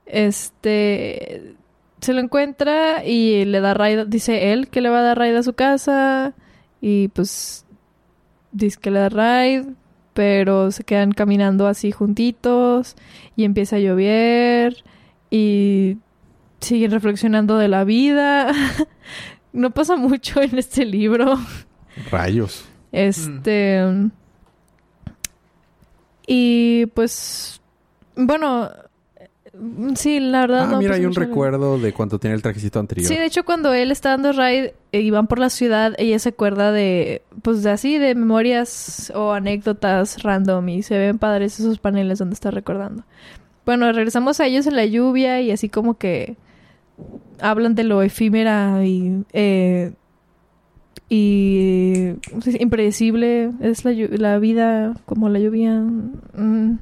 [0.05, 1.55] Este.
[1.99, 4.05] Se lo encuentra y le da raid.
[4.05, 6.35] Dice él que le va a dar raid a su casa.
[6.79, 7.65] Y pues.
[8.51, 9.65] Dice que le da raid.
[10.13, 12.95] Pero se quedan caminando así juntitos.
[13.35, 14.83] Y empieza a llover.
[15.31, 15.97] Y
[16.59, 18.51] siguen reflexionando de la vida.
[19.53, 21.39] no pasa mucho en este libro.
[22.11, 22.65] Rayos.
[22.91, 24.11] Este.
[26.31, 27.59] Y pues.
[28.15, 28.69] Bueno.
[29.95, 32.79] Sí, la verdad Ah, no mira, pasa hay un recuerdo de cuando tenía el trajecito
[32.79, 33.07] anterior.
[33.07, 36.29] Sí, de hecho, cuando él está dando raid y van por la ciudad, ella se
[36.29, 37.23] acuerda de.
[37.41, 42.35] Pues de así, de memorias o anécdotas random y se ven padres esos paneles donde
[42.35, 43.03] está recordando.
[43.65, 46.37] Bueno, regresamos a ellos en la lluvia y así como que
[47.41, 49.93] hablan de lo efímera y eh,
[51.07, 55.79] y sí, impredecible es la, la vida como la lluvia
[56.35, 56.77] Mm.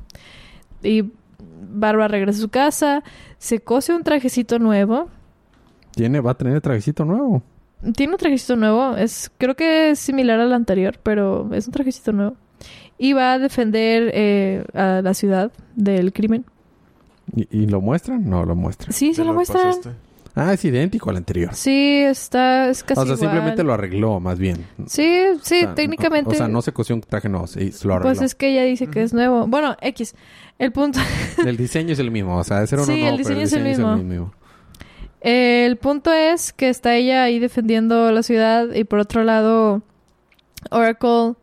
[0.84, 1.04] y
[1.70, 3.04] Bárbara regresa a su casa
[3.38, 5.10] se cose un trajecito nuevo
[5.92, 7.42] Tiene, va a tener trajecito nuevo.
[7.96, 12.12] tiene un trajecito nuevo es creo que es similar al anterior pero es un trajecito
[12.14, 12.36] nuevo
[12.98, 16.46] y va a defender eh, a la ciudad del crimen
[17.36, 18.28] ¿Y, y lo muestran?
[18.30, 18.94] No lo muestran.
[18.94, 19.90] sí se Te lo muestran pasaste.
[20.40, 21.54] Ah, es idéntico al anterior.
[21.56, 23.18] sí está es casi o sea, igual.
[23.20, 24.66] simplemente lo arregló, más bien.
[24.86, 27.96] sí sí O sea, técnicamente O sea, no se cosió un traje nuevo, sí, lo
[27.96, 28.10] arregló.
[28.14, 29.48] Pues es que ella dice que es nuevo.
[29.48, 30.16] Bueno, X.
[30.60, 31.00] El punto,
[31.46, 33.46] El diseño es el mismo, o sea, ese era uno Sí, nuevo, el pero diseño
[33.46, 33.98] es el mismo.
[33.98, 34.34] mismo.
[35.22, 39.82] el punto es que está ella ahí defendiendo la ciudad y por otro lado
[40.72, 41.34] Oracle.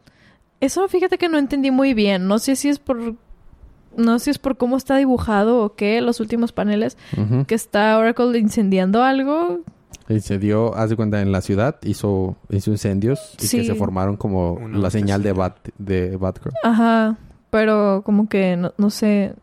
[0.61, 2.26] Eso fíjate que no entendí muy bien.
[2.26, 3.16] No sé si es por
[3.97, 6.97] no sé si es por cómo está dibujado o qué los últimos paneles
[7.47, 9.61] que está Oracle incendiando algo.
[10.09, 13.59] Incendió, haz de cuenta, en la ciudad, hizo, hizo incendios y Sí.
[13.59, 15.32] que se formaron como Una la señal de.
[15.32, 16.55] Bat, de Batgirl.
[16.62, 17.16] Ajá,
[17.51, 19.34] pero como que no, no sé.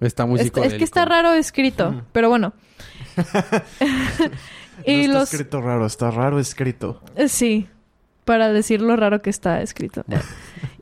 [0.00, 2.52] Está muy Es, que está raro escrito, pero bueno.
[4.84, 7.00] y no está los escrito raro, está raro escrito.
[7.16, 7.66] Eh, Sí,
[8.26, 10.04] para decir lo raro que está escrito.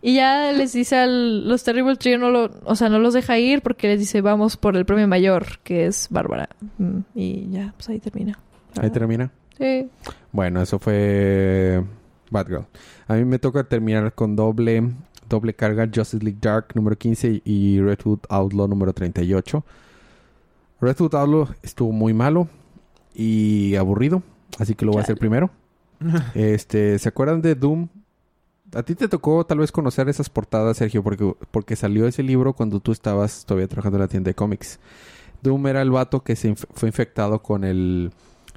[0.02, 3.38] Y ya les dice a los Terrible Trio, no lo, o sea, no los deja
[3.38, 6.48] ir porque les dice vamos por el premio mayor, que es Bárbara.
[6.78, 8.38] Mm, Y ya, pues ahí termina.
[8.80, 9.30] Ahí termina.
[9.58, 9.88] Sí.
[10.32, 11.84] Bueno, eso fue
[12.30, 12.64] Batgirl.
[13.06, 14.90] A mí me toca terminar con doble,
[15.28, 19.64] doble carga Justice League Dark número 15 y Redwood Outlaw número 38.
[20.80, 22.48] Redwood Outlaw estuvo muy malo
[23.14, 24.22] y aburrido,
[24.58, 25.50] así que lo voy a hacer primero.
[26.34, 27.88] Este, ¿se acuerdan de Doom?
[28.74, 32.54] A ti te tocó tal vez conocer esas portadas, Sergio, porque, porque salió ese libro
[32.54, 34.80] cuando tú estabas todavía trabajando en la tienda de cómics.
[35.42, 38.10] Doom era el vato que se inf- fue infectado con el...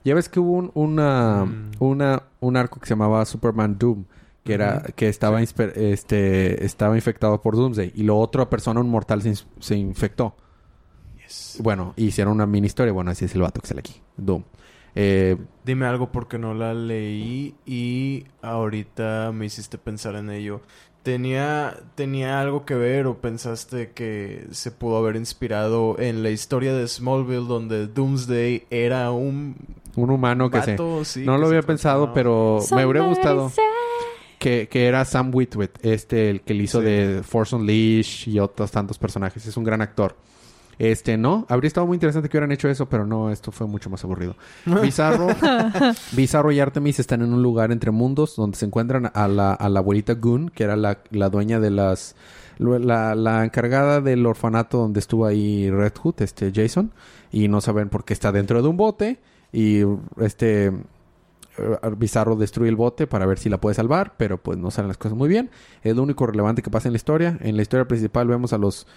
[0.04, 1.72] Ya ves que hubo un, una, Mm.
[1.80, 4.06] una, un arco que se llamaba Superman Doom,
[4.44, 7.92] que era que estaba, este, estaba infectado por Doomsday.
[7.94, 10.36] Y la otra persona, un mortal, se, se infectó.
[11.22, 11.58] Yes.
[11.62, 12.94] Bueno, hicieron una mini historia.
[12.94, 14.02] Bueno, así es el vato que sale aquí.
[14.16, 14.44] Doom.
[14.98, 20.62] Eh, Dime algo porque no la leí y ahorita me hiciste pensar en ello.
[21.04, 26.74] ¿Tenía, ¿Tenía algo que ver o pensaste que se pudo haber inspirado en la historia
[26.74, 29.56] de Smallville donde Doomsday era un
[29.96, 30.72] un humano que se...
[30.72, 33.64] Vato, sí, no que lo se había pensado, pero me hubiera gustado say-
[34.38, 36.86] que, que era Sam Witwer, este, el que le hizo Sí.
[36.86, 39.46] de Force Unleashed y otros tantos personajes.
[39.48, 40.16] Es un gran actor.
[40.80, 43.90] Este, no, habría estado muy interesante que hubieran hecho eso, pero no, esto fue mucho
[43.90, 44.36] más aburrido.
[44.82, 45.28] Bizarro,
[46.12, 49.70] Bizarro y Artemis están en un lugar entre mundos donde se encuentran a la, a
[49.70, 52.16] la abuelita Goon, que era la, la dueña de las.
[52.60, 56.92] La, la encargada del orfanato donde estuvo ahí Red Hood, este Jason,
[57.32, 59.20] y no saben por qué está dentro de un bote.
[59.54, 59.82] Y
[60.20, 60.72] este
[61.58, 64.88] eh, Bizarro destruye el bote para ver si la puede salvar, pero pues no salen
[64.88, 65.50] las cosas muy bien.
[65.84, 67.38] Es lo único relevante que pasa en la historia.
[67.42, 68.88] En la historia principal vemos a los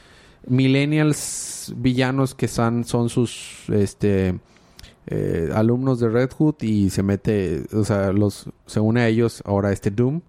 [0.47, 4.38] millennials villanos que son, son sus este
[5.07, 9.43] eh, alumnos de Red Hood y se mete, o sea, los se une a ellos
[9.45, 10.20] ahora este Doom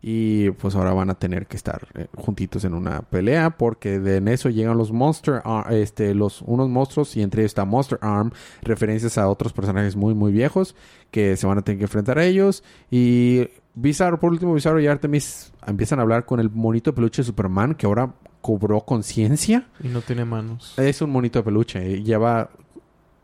[0.00, 4.18] y pues ahora van a tener que estar eh, juntitos en una pelea porque de
[4.18, 7.98] en eso llegan los Monster Ar- este los unos monstruos y entre ellos está Monster
[8.00, 8.30] Arm,
[8.62, 10.76] referencias a otros personajes muy muy viejos
[11.10, 12.62] que se van a tener que enfrentar a ellos
[12.92, 17.26] y Bizarro por último Bizarro y Artemis empiezan a hablar con el monito peluche de
[17.26, 19.68] Superman que ahora cobró conciencia.
[19.82, 20.74] Y no tiene manos.
[20.78, 21.94] Es un monito de peluche.
[21.94, 22.50] eh, Lleva.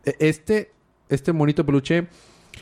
[0.05, 0.73] e- Este,
[1.09, 2.09] este monito de peluche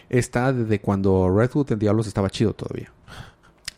[0.09, 2.91] está desde cuando Red Hood en Diablos estaba chido todavía.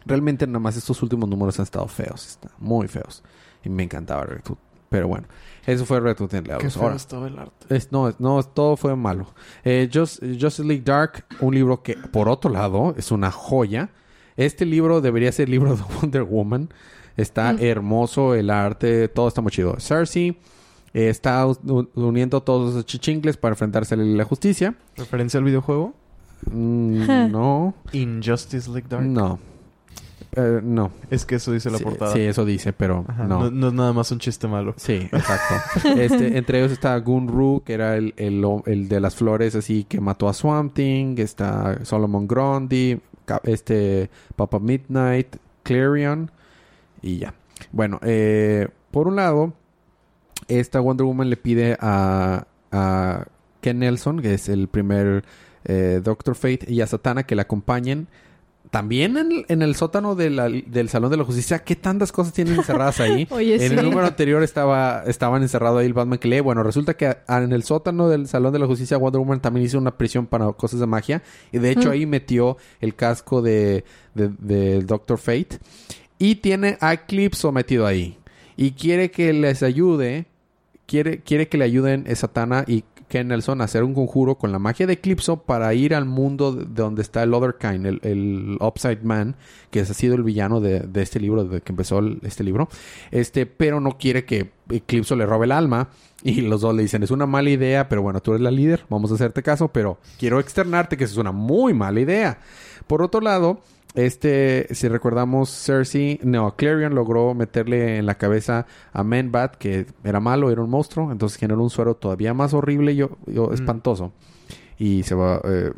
[0.07, 2.27] Realmente nada más estos últimos números han estado feos.
[2.27, 3.23] Están muy feos.
[3.65, 4.59] Y me encantaba Red Hood.
[4.91, 5.27] Pero bueno,
[5.67, 7.75] eso fue Red Hood en Qué feo Ahora, estaba el arte.
[7.75, 9.35] es- no, no, todo fue malo.
[9.65, 13.91] Eh, Just- Justice League Dark, un libro que, por otro lado, es una joya.
[14.37, 16.69] Este libro debería ser el libro de Wonder Woman.
[17.17, 17.59] Está Mm.
[17.61, 19.77] hermoso el arte, todo está muy chido.
[19.79, 20.37] Cersei
[20.93, 21.47] eh, está
[21.95, 24.75] uniendo todos los chichingles para enfrentarse a la justicia.
[24.97, 25.95] ¿Referencia al videojuego?
[26.51, 29.05] Mm, no, Injustice League Dark.
[29.05, 29.39] no.
[30.37, 30.91] Eh, no.
[31.11, 32.13] Es que eso dice la Sí, portada.
[32.13, 33.43] Sí, eso dice, pero Ajá, no.
[33.45, 33.51] no.
[33.53, 34.75] no es nada más un chiste malo.
[34.77, 35.89] Sí, exacto.
[35.97, 40.01] este, entre ellos está Gunru, que era el, el, el de las flores así que
[40.01, 41.15] mató a Swamp Thing.
[41.19, 42.99] Está Solomon Grundy,
[43.45, 46.31] este Papa Midnight, Clarion
[47.03, 47.35] y ya.
[47.73, 49.53] Bueno, eh, por un lado,
[50.49, 53.27] esta Wonder Woman le pide a, a
[53.61, 55.25] Ken Nelson, que es el primer
[55.65, 58.09] eh, Doctor Fate, y a Satana que la acompañen.
[58.75, 62.11] También en, el- en el sótano de la- del Salón de la Justicia, ¿qué tantas
[62.11, 63.27] cosas tienen encerradas ahí?
[63.31, 63.77] Oye, en sí.
[63.79, 66.41] el número anterior estaba, estaban encerrados ahí el Batman que lee.
[66.41, 69.79] Bueno, resulta que en el sótano del Salón de la Justicia Wonder Woman también hizo
[69.79, 71.23] una prisión para cosas de magia.
[71.53, 71.93] Y de hecho Mm.
[71.93, 75.59] ahí metió el casco de, de, de Doctor Fate.
[76.19, 78.19] Y tiene a Eclipse metido ahí.
[78.57, 80.27] Y quiere que les ayude.
[80.87, 84.87] Quiere, quiere que le ayuden Satana y Ken Nelson hacer un conjuro con la magia
[84.87, 89.03] de Eclipso para ir al mundo de de donde está el Other Kind, el, Upside
[89.03, 89.37] Man,
[89.71, 92.69] que ha sido el villano de, este libro, desde que empezó este libro.
[93.11, 95.89] Este, pero no quiere que Eclipso le robe el alma.
[96.23, 98.87] Y los dos le dicen, es una mala idea, pero bueno, tú eres la líder,
[98.89, 102.39] vamos a hacerte caso, pero quiero externarte que es una muy mala idea.
[102.87, 103.61] Por otro lado,
[103.95, 110.21] este, si recordamos, Cersei, no, Clarion logró meterle en la cabeza a Manbat, que era
[110.21, 113.55] malo, era un monstruo, entonces generó un suero todavía más horrible y yo- yo- Mm.
[113.55, 114.13] espantoso.
[114.79, 115.71] Y se va, eh,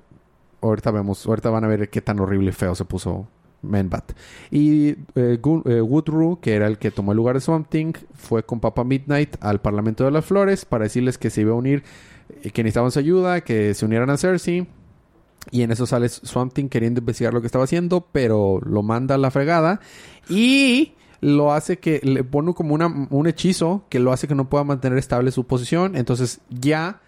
[0.62, 3.28] ahorita vemos, ahorita van a ver qué tan horrible y feo se puso
[3.62, 4.12] Manbat.
[4.50, 8.44] Y eh, eh, Woodrue, que era el que tomó el lugar de Swamp Thing, fue
[8.44, 11.82] con Papa Midnight al Parlamento de las Flores para decirles que se iba a unir,
[12.42, 14.66] eh, que necesitaban su ayuda, que se unieran a Cersei.
[15.50, 19.14] Y en eso sale Swamp Thing queriendo investigar lo que estaba haciendo, pero lo manda
[19.14, 19.80] a la fregada.
[20.28, 24.48] Y lo hace que le pone como una, un hechizo que lo hace que no
[24.48, 25.96] pueda mantener estable su posición.
[25.96, 27.00] Entonces ya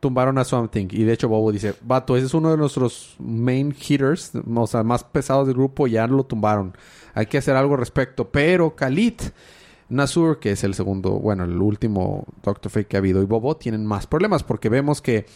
[0.00, 0.88] tumbaron a Swamp Thing.
[0.90, 4.82] Y de hecho Bobo dice, vato, ese es uno de nuestros main hitters, o sea,
[4.82, 6.76] más pesados del grupo, ya lo tumbaron.
[7.14, 8.28] Hay que hacer algo al respecto.
[8.28, 9.14] Pero Khalid,
[9.88, 13.56] Nasur, que es el segundo, bueno, el último Doctor Fate que ha habido, y Bobo
[13.56, 15.26] tienen más problemas porque vemos que,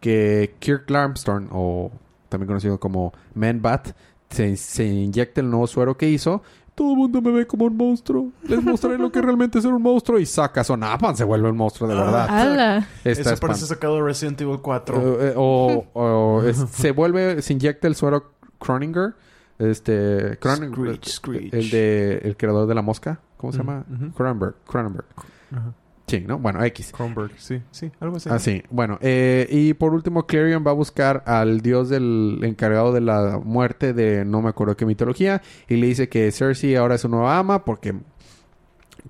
[0.00, 1.90] que Kirk Larmstorn, o
[2.36, 3.88] también conocido como Man-Bat,
[4.30, 6.42] se, se inyecta el nuevo suero que hizo.
[6.74, 8.32] Todo el mundo me ve como un monstruo.
[8.46, 10.18] Les mostraré lo que realmente es ser un monstruo.
[10.18, 12.26] Y saca Sonapan, se vuelve un monstruo de verdad.
[12.28, 12.86] ¡Hala!
[13.02, 14.96] Está Eso parece sacado de Resident Evil 4.
[14.96, 19.14] eh, eh, o o es- se vuelve, se inyecta el suero Croninger.
[19.58, 20.36] Este.
[20.38, 20.74] Croninger.
[20.76, 21.54] Screech, Screech.
[21.54, 22.18] El de.
[22.24, 23.20] El creador de la mosca.
[23.38, 23.84] ¿Cómo se Mm, llama?
[24.14, 24.54] Cronenberg.
[24.66, 25.06] Cronenberg.
[25.52, 25.72] Ajá.
[26.06, 26.38] Sí, ¿no?
[26.38, 26.92] Bueno, X.
[26.92, 28.28] Kronberg, sí, sí, algo así.
[28.32, 28.62] Ah, sí.
[28.70, 33.40] Bueno, eh, y por último, Clarion va a buscar al dios del encargado de la
[33.42, 35.42] muerte de no me acuerdo qué mitología.
[35.68, 37.94] Y le dice que Cersei ahora es su nueva ama porque.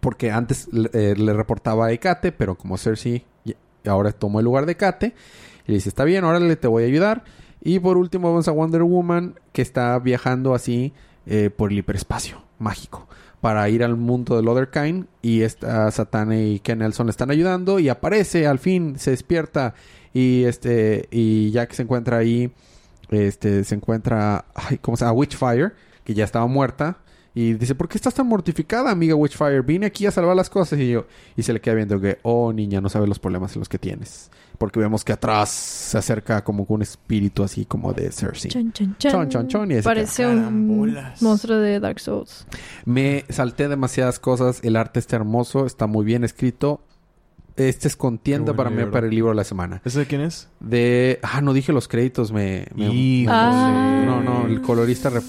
[0.00, 3.24] Porque antes eh, le reportaba a Hecate, pero como Cersei
[3.86, 5.14] ahora tomó el lugar de Hecate.
[5.66, 7.24] Y le dice, está bien, órale, te voy a ayudar.
[7.62, 10.92] Y por último vamos a Wonder Woman, que está viajando así
[11.26, 13.08] eh, por el hiperespacio mágico.
[13.46, 17.30] Para ir al mundo del Other Kind y esta Satana y Ken Nelson le están
[17.30, 19.74] ayudando y aparece al fin se despierta
[20.12, 22.50] y este y que se encuentra ahí
[23.08, 25.70] este se encuentra ay, cómo se llama Witchfire
[26.02, 26.98] que ya estaba muerta
[27.36, 29.60] y dice ¿por qué estás tan mortificada amiga Witchfire?
[29.60, 32.52] vine aquí a salvar las cosas y yo y se le queda viendo que oh
[32.52, 36.42] niña no sabes los problemas en los que tienes porque vemos que atrás se acerca
[36.44, 39.12] como un espíritu así como de Cersei Chon, chon, chon.
[39.12, 41.22] Chon, chon, chon, y Parece un Carambolas.
[41.22, 42.46] monstruo de Dark Souls.
[42.84, 44.60] Me salté demasiadas cosas.
[44.62, 46.80] El arte está hermoso, está muy bien escrito.
[47.56, 49.80] Este es contienda para mí para el libro de la semana.
[49.84, 50.48] ¿Ese de quién es?
[50.60, 51.18] De.
[51.22, 52.30] Ah, no dije los créditos.
[52.30, 52.66] Me.
[52.74, 53.34] me- Híjole.
[53.34, 54.02] Ah.
[54.04, 55.24] No, no, el colorista rep,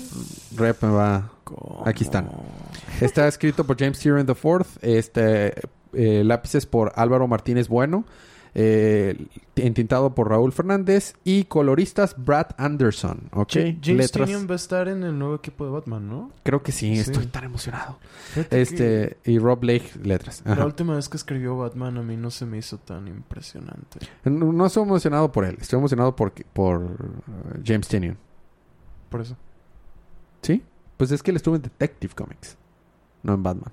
[0.58, 1.32] rep me va.
[1.86, 2.30] Aquí están.
[3.00, 4.66] Está escrito por James Tyrion IV.
[4.82, 5.54] Este.
[5.94, 8.04] eh, lápices por Álvaro Martínez Bueno.
[8.60, 11.14] Eh, entintado por Raúl Fernández.
[11.24, 13.30] Y coloristas Brad Anderson.
[13.50, 14.30] James Letras.
[14.50, 16.32] Va a estar en el nuevo equipo de Batman, ¿no?
[16.42, 17.02] Creo que sí, Sí.
[17.12, 18.00] estoy tan emocionado.
[18.34, 19.18] Fíjate que Este.
[19.26, 20.42] Y Rob Blake, letras.
[20.44, 20.56] Ajá.
[20.56, 24.00] La última vez que escribió Batman a mí no se me hizo tan impresionante.
[24.26, 28.18] No, no estoy emocionado por él, estoy emocionado por, por uh, James Tynion.
[29.10, 29.38] Por eso.
[30.42, 30.64] ¿Sí?
[30.98, 32.58] Pues es que él estuvo en Detective Comics,
[33.22, 33.72] no en Batman.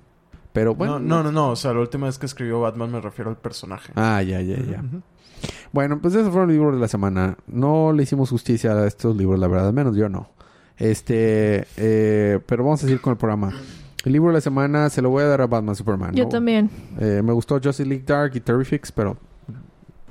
[0.55, 0.99] Pero bueno.
[0.99, 1.49] no, no, no, no.
[1.51, 3.91] O sea, la última vez que escribió Batman me refiero al personaje.
[3.95, 4.81] Ah, ya, ya, ya.
[5.73, 7.37] Bueno, pues esos fueron los libros de la semana.
[7.45, 10.29] No le hicimos justicia a estos libros, la verdad, al menos yo no.
[10.77, 13.53] Este, eh, pero vamos a seguir con el programa.
[14.05, 16.13] El libro de la semana se lo voy a dar a Batman Superman.
[16.13, 16.29] Yo ¿no?
[16.29, 16.69] también.
[16.99, 19.17] Eh, me gustó Justice League Dark y Terrifics, pero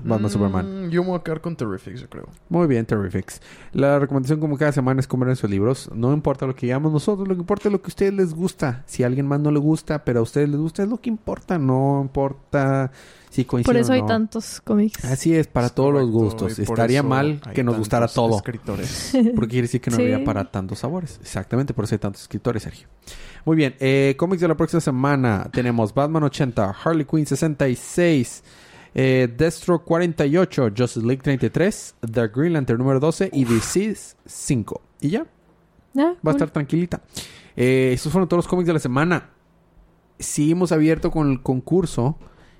[0.05, 0.91] Batman Mm, Superman.
[0.91, 2.29] Yo me voy a quedar con Terrifics, yo creo.
[2.49, 3.41] Muy bien, Terrifics.
[3.73, 5.91] La recomendación como cada semana es comer en sus libros.
[5.95, 8.35] No importa lo que digamos nosotros, lo que importa es lo que a ustedes les
[8.35, 8.85] gusta.
[8.87, 11.09] Si a alguien más no le gusta, pero a ustedes les gusta, es lo que
[11.11, 11.59] importa.
[11.59, 12.93] No importa
[13.31, 15.05] si coincide Por eso o hay tantos cómics.
[15.05, 16.59] Así es, para Es todos los gustos.
[16.59, 18.37] Estaría mal que nos gustara todo.
[18.37, 19.13] escritores.
[19.35, 20.03] Porque quiere decir que no Sí.
[20.03, 21.19] había para tantos sabores.
[21.23, 22.87] Exactamente, por eso hay tantos escritores, Sergio.
[23.45, 25.49] Muy bien, eh, cómics de la próxima semana.
[25.53, 28.43] Tenemos Batman 80, Harley Quinn 66,
[28.95, 34.81] eh, Destro 48, Justice League 33, The Green Lantern número 12 y Disease 5.
[35.01, 35.27] Y ya,
[35.97, 37.03] Ah, va a estar tranquilita.
[37.57, 39.31] Eh, estos fueron todos los cómics de la semana.
[40.19, 42.19] Sí hemos abierto con el concurso.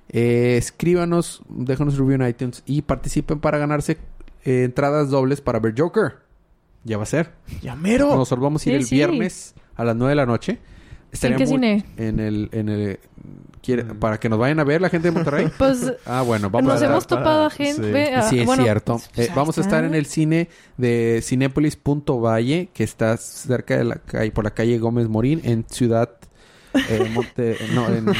[0.09, 3.97] Eh, escríbanos, déjanos review en iTunes y participen para ganarse
[4.45, 6.19] eh, entradas dobles para ver Joker.
[6.85, 7.33] Ya va a ser.
[7.61, 8.15] ¡Ya mero!
[8.15, 8.95] Nosotros vamos a ir Sí, el sí.
[8.95, 10.59] viernes a las 9 de la noche.
[11.15, 11.85] Estaría qué muy- cine?
[11.97, 12.49] En el...
[12.51, 12.99] En el
[13.63, 13.97] quiere- Mm.
[13.99, 15.47] Para que nos vayan a ver la gente de Monterrey.
[15.57, 16.85] Pues ah, bueno, vamos nos a...
[16.85, 17.63] hemos topado a sí.
[17.63, 18.13] gente.
[18.13, 19.01] ah, Sí, es bueno, cierto.
[19.15, 23.83] pues, Eh, ahí vamos a estar en el cine de Cinépolis.valle, que está cerca de
[23.85, 26.09] la calle, por la calle Gómez Morín, en Ciudad...
[26.89, 28.15] eh, Monte- no, en, ¿en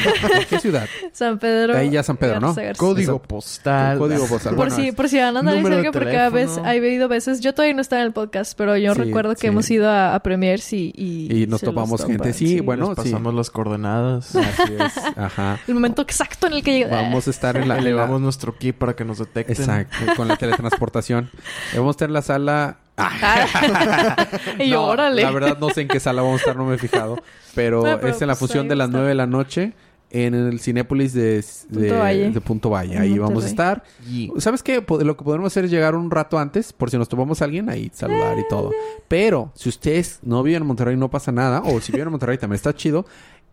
[0.48, 0.88] qué ciudad?
[1.12, 1.76] San Pedro.
[1.76, 2.48] Ahí ya San Pedro, ¿no?
[2.48, 2.78] Garza Garza.
[2.78, 3.98] Código postal.
[3.98, 4.54] Código postal.
[4.54, 7.40] Por Bueno, si, por si van a andar cerca, porque cada vez ha habido veces.
[7.40, 9.46] Yo todavía no estaba en el podcast, pero yo Sí, recuerdo que sí.
[9.48, 12.32] hemos ido a, a premiers y, y, Y nos topamos gente.
[12.32, 13.10] Sí, bueno, Les sí.
[13.10, 14.34] pasamos las coordenadas.
[14.36, 14.96] Así es.
[15.16, 15.58] Ajá.
[15.66, 17.02] El momento exacto en el que llega.
[17.02, 17.78] Vamos a estar en la...
[17.78, 19.56] Elevamos nuestro ki para que nos detecten.
[19.56, 21.30] Exacto, con la teletransportación.
[21.72, 22.76] Eh, Vamos a estar en la sala.
[22.96, 24.16] Ah.
[24.58, 25.22] y yo, No, órale.
[25.22, 27.16] La verdad no sé en qué sala vamos a estar, no me he fijado.
[27.56, 28.90] Pero, Bueno, pero es en la pues de las estar.
[28.90, 29.72] 9 de la noche
[30.10, 32.30] en el Cinépolis de, de, Punto Valle.
[32.30, 32.94] de Punto Valle.
[32.94, 33.82] En Ahí vamos a estar.
[34.08, 34.76] Y- ¿Sabes qué?
[34.86, 37.68] Lo que podemos hacer es llegar un rato antes, por si nos topamos a alguien,
[37.68, 38.70] ahí saludar y todo.
[39.08, 41.60] Pero si ustedes no viven en Monterrey, no pasa nada.
[41.64, 43.04] O si viven en Monterrey, también está chido.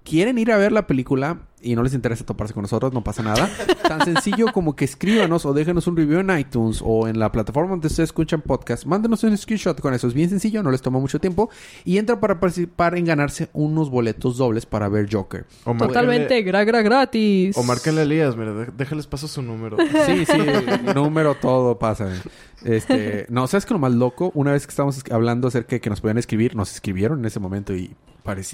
[0.04, 3.24] Quieren ir a ver la película y no les interesa toparse con nosotros, no pasa
[3.24, 3.49] nada.
[3.88, 7.70] Tan sencillo como que escríbanos o déjenos un review en iTunes o en la plataforma
[7.72, 8.86] donde ustedes escuchan podcast.
[8.86, 10.08] Mándenos un screenshot con eso.
[10.08, 11.49] Es bien sencillo, no les toma mucho tiempo.
[11.86, 15.45] Y entra para participar en ganarse unos boletos dobles para ver Joker.
[15.64, 17.58] O Totalmente gra, gra, gratis.
[17.58, 19.78] O márquenle a Elías, mira, dé- déjales paso su número.
[20.06, 20.34] Sí, sí,
[20.93, 22.10] número todo pasa.
[22.66, 24.32] Este, no, ¿sabes qué lo más loco?
[24.36, 27.26] Una vez que estábamos es- hablando acerca de que nos podían escribir, nos escribieron en
[27.26, 27.95] ese momento y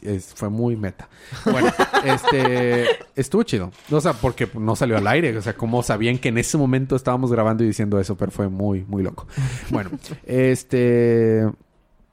[0.03, 1.07] es- fue muy meta.
[1.45, 1.69] Bueno,
[2.05, 3.71] este, estuvo chido.
[3.91, 5.35] O sea, porque no salió al aire.
[5.37, 8.47] O sea, como sabían que en ese momento estábamos grabando y diciendo eso, pero fue
[8.49, 9.27] muy, muy loco.
[9.69, 9.89] Bueno,
[10.25, 11.47] este,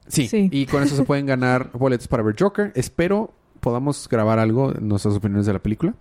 [0.07, 0.49] sí, Sí.
[0.51, 2.71] y con eso se pueden ganar boletos para ver Joker.
[2.75, 5.93] Espero podamos grabar algo, nuestras opiniones de la película.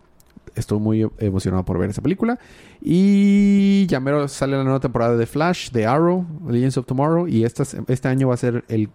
[0.55, 2.39] Estoy muy emocionado por ver esa película.
[2.81, 7.27] Y ya mero sale la nueva temporada de Flash, de Arrow, Legends of Tomorrow.
[7.29, 8.89] Y esta, este año va a ser el,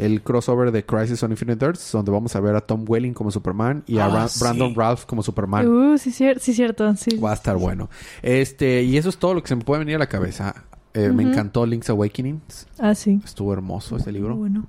[0.00, 3.30] el crossover de Crisis on Infinite Earths, donde vamos a ver a Tom Welling como
[3.30, 4.40] Superman y a Ah, Ra- sí.
[4.40, 5.66] Brandon Ralph como Superman.
[5.68, 6.94] Uh, sí, cier- sí, cierto.
[6.96, 7.16] Sí.
[7.18, 7.90] Va a estar bueno.
[8.22, 10.64] Este, y eso es todo lo que se me puede venir a la cabeza.
[10.94, 12.40] Eh, Me encantó Link's Awakening.
[12.78, 13.20] Ah, sí.
[13.24, 14.34] Estuvo hermoso ese libro.
[14.36, 14.66] Bueno.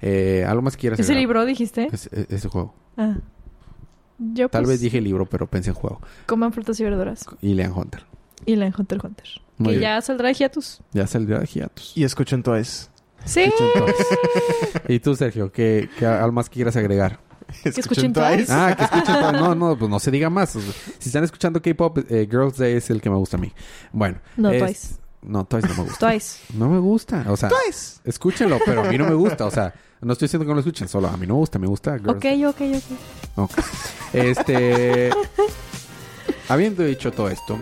[0.00, 1.20] Eh, ¿Algo más que quieras ¿Ese agregar?
[1.20, 1.88] libro dijiste?
[1.92, 2.74] Es- es- ese juego.
[2.96, 3.16] Ah.
[4.18, 6.00] Yo Tal pues, vez dije libro, pero pensé en juego.
[6.26, 7.24] Coman frutas y verduras.
[7.40, 8.04] Y Leon Hunter.
[8.46, 9.26] Y la en Hunter Hunter.
[9.58, 9.90] Muy que bien.
[9.90, 10.80] ya saldrá de hiatus.
[10.92, 11.92] Ya saldrá de hiatus.
[11.96, 12.88] y escuchen Twice.
[13.24, 13.52] Sí.
[14.88, 17.20] Y tú, Sergio, ¿qué, qué algo más que quieras agregar?
[17.64, 18.46] escuchen Twice.
[18.52, 19.32] Ah, que escuchen Twice.
[19.32, 20.50] No, no, pues no se diga más.
[20.98, 23.52] Si están escuchando K-pop, eh, Girls Day es el que me gusta a mí.
[23.92, 24.18] Bueno.
[24.36, 24.94] No, es- Twice.
[25.22, 26.08] No, Twice no me gusta.
[26.10, 26.38] Twice.
[26.54, 27.24] No me gusta.
[27.28, 27.50] O sea,
[28.04, 29.44] escúchenlo, pero a mí no me gusta.
[29.46, 31.58] O sea, no estoy diciendo que no lo escuchen, solo a mí no me gusta.
[31.58, 32.44] Me gusta Girls Ok, Day.
[32.46, 32.98] ok, ok.
[33.36, 33.50] Ok.
[34.14, 35.10] Este.
[36.48, 37.58] habiendo dicho todo esto,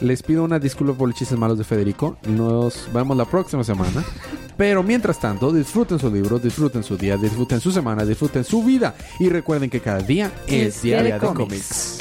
[0.00, 2.16] les pido una disculpa por los chistes malos de Federico.
[2.26, 4.04] Nos vemos la próxima semana.
[4.56, 8.94] Pero mientras tanto, disfruten su libro, disfruten su día, disfruten su semana, disfruten su vida.
[9.18, 11.98] Y recuerden que cada día es, día, de cómics.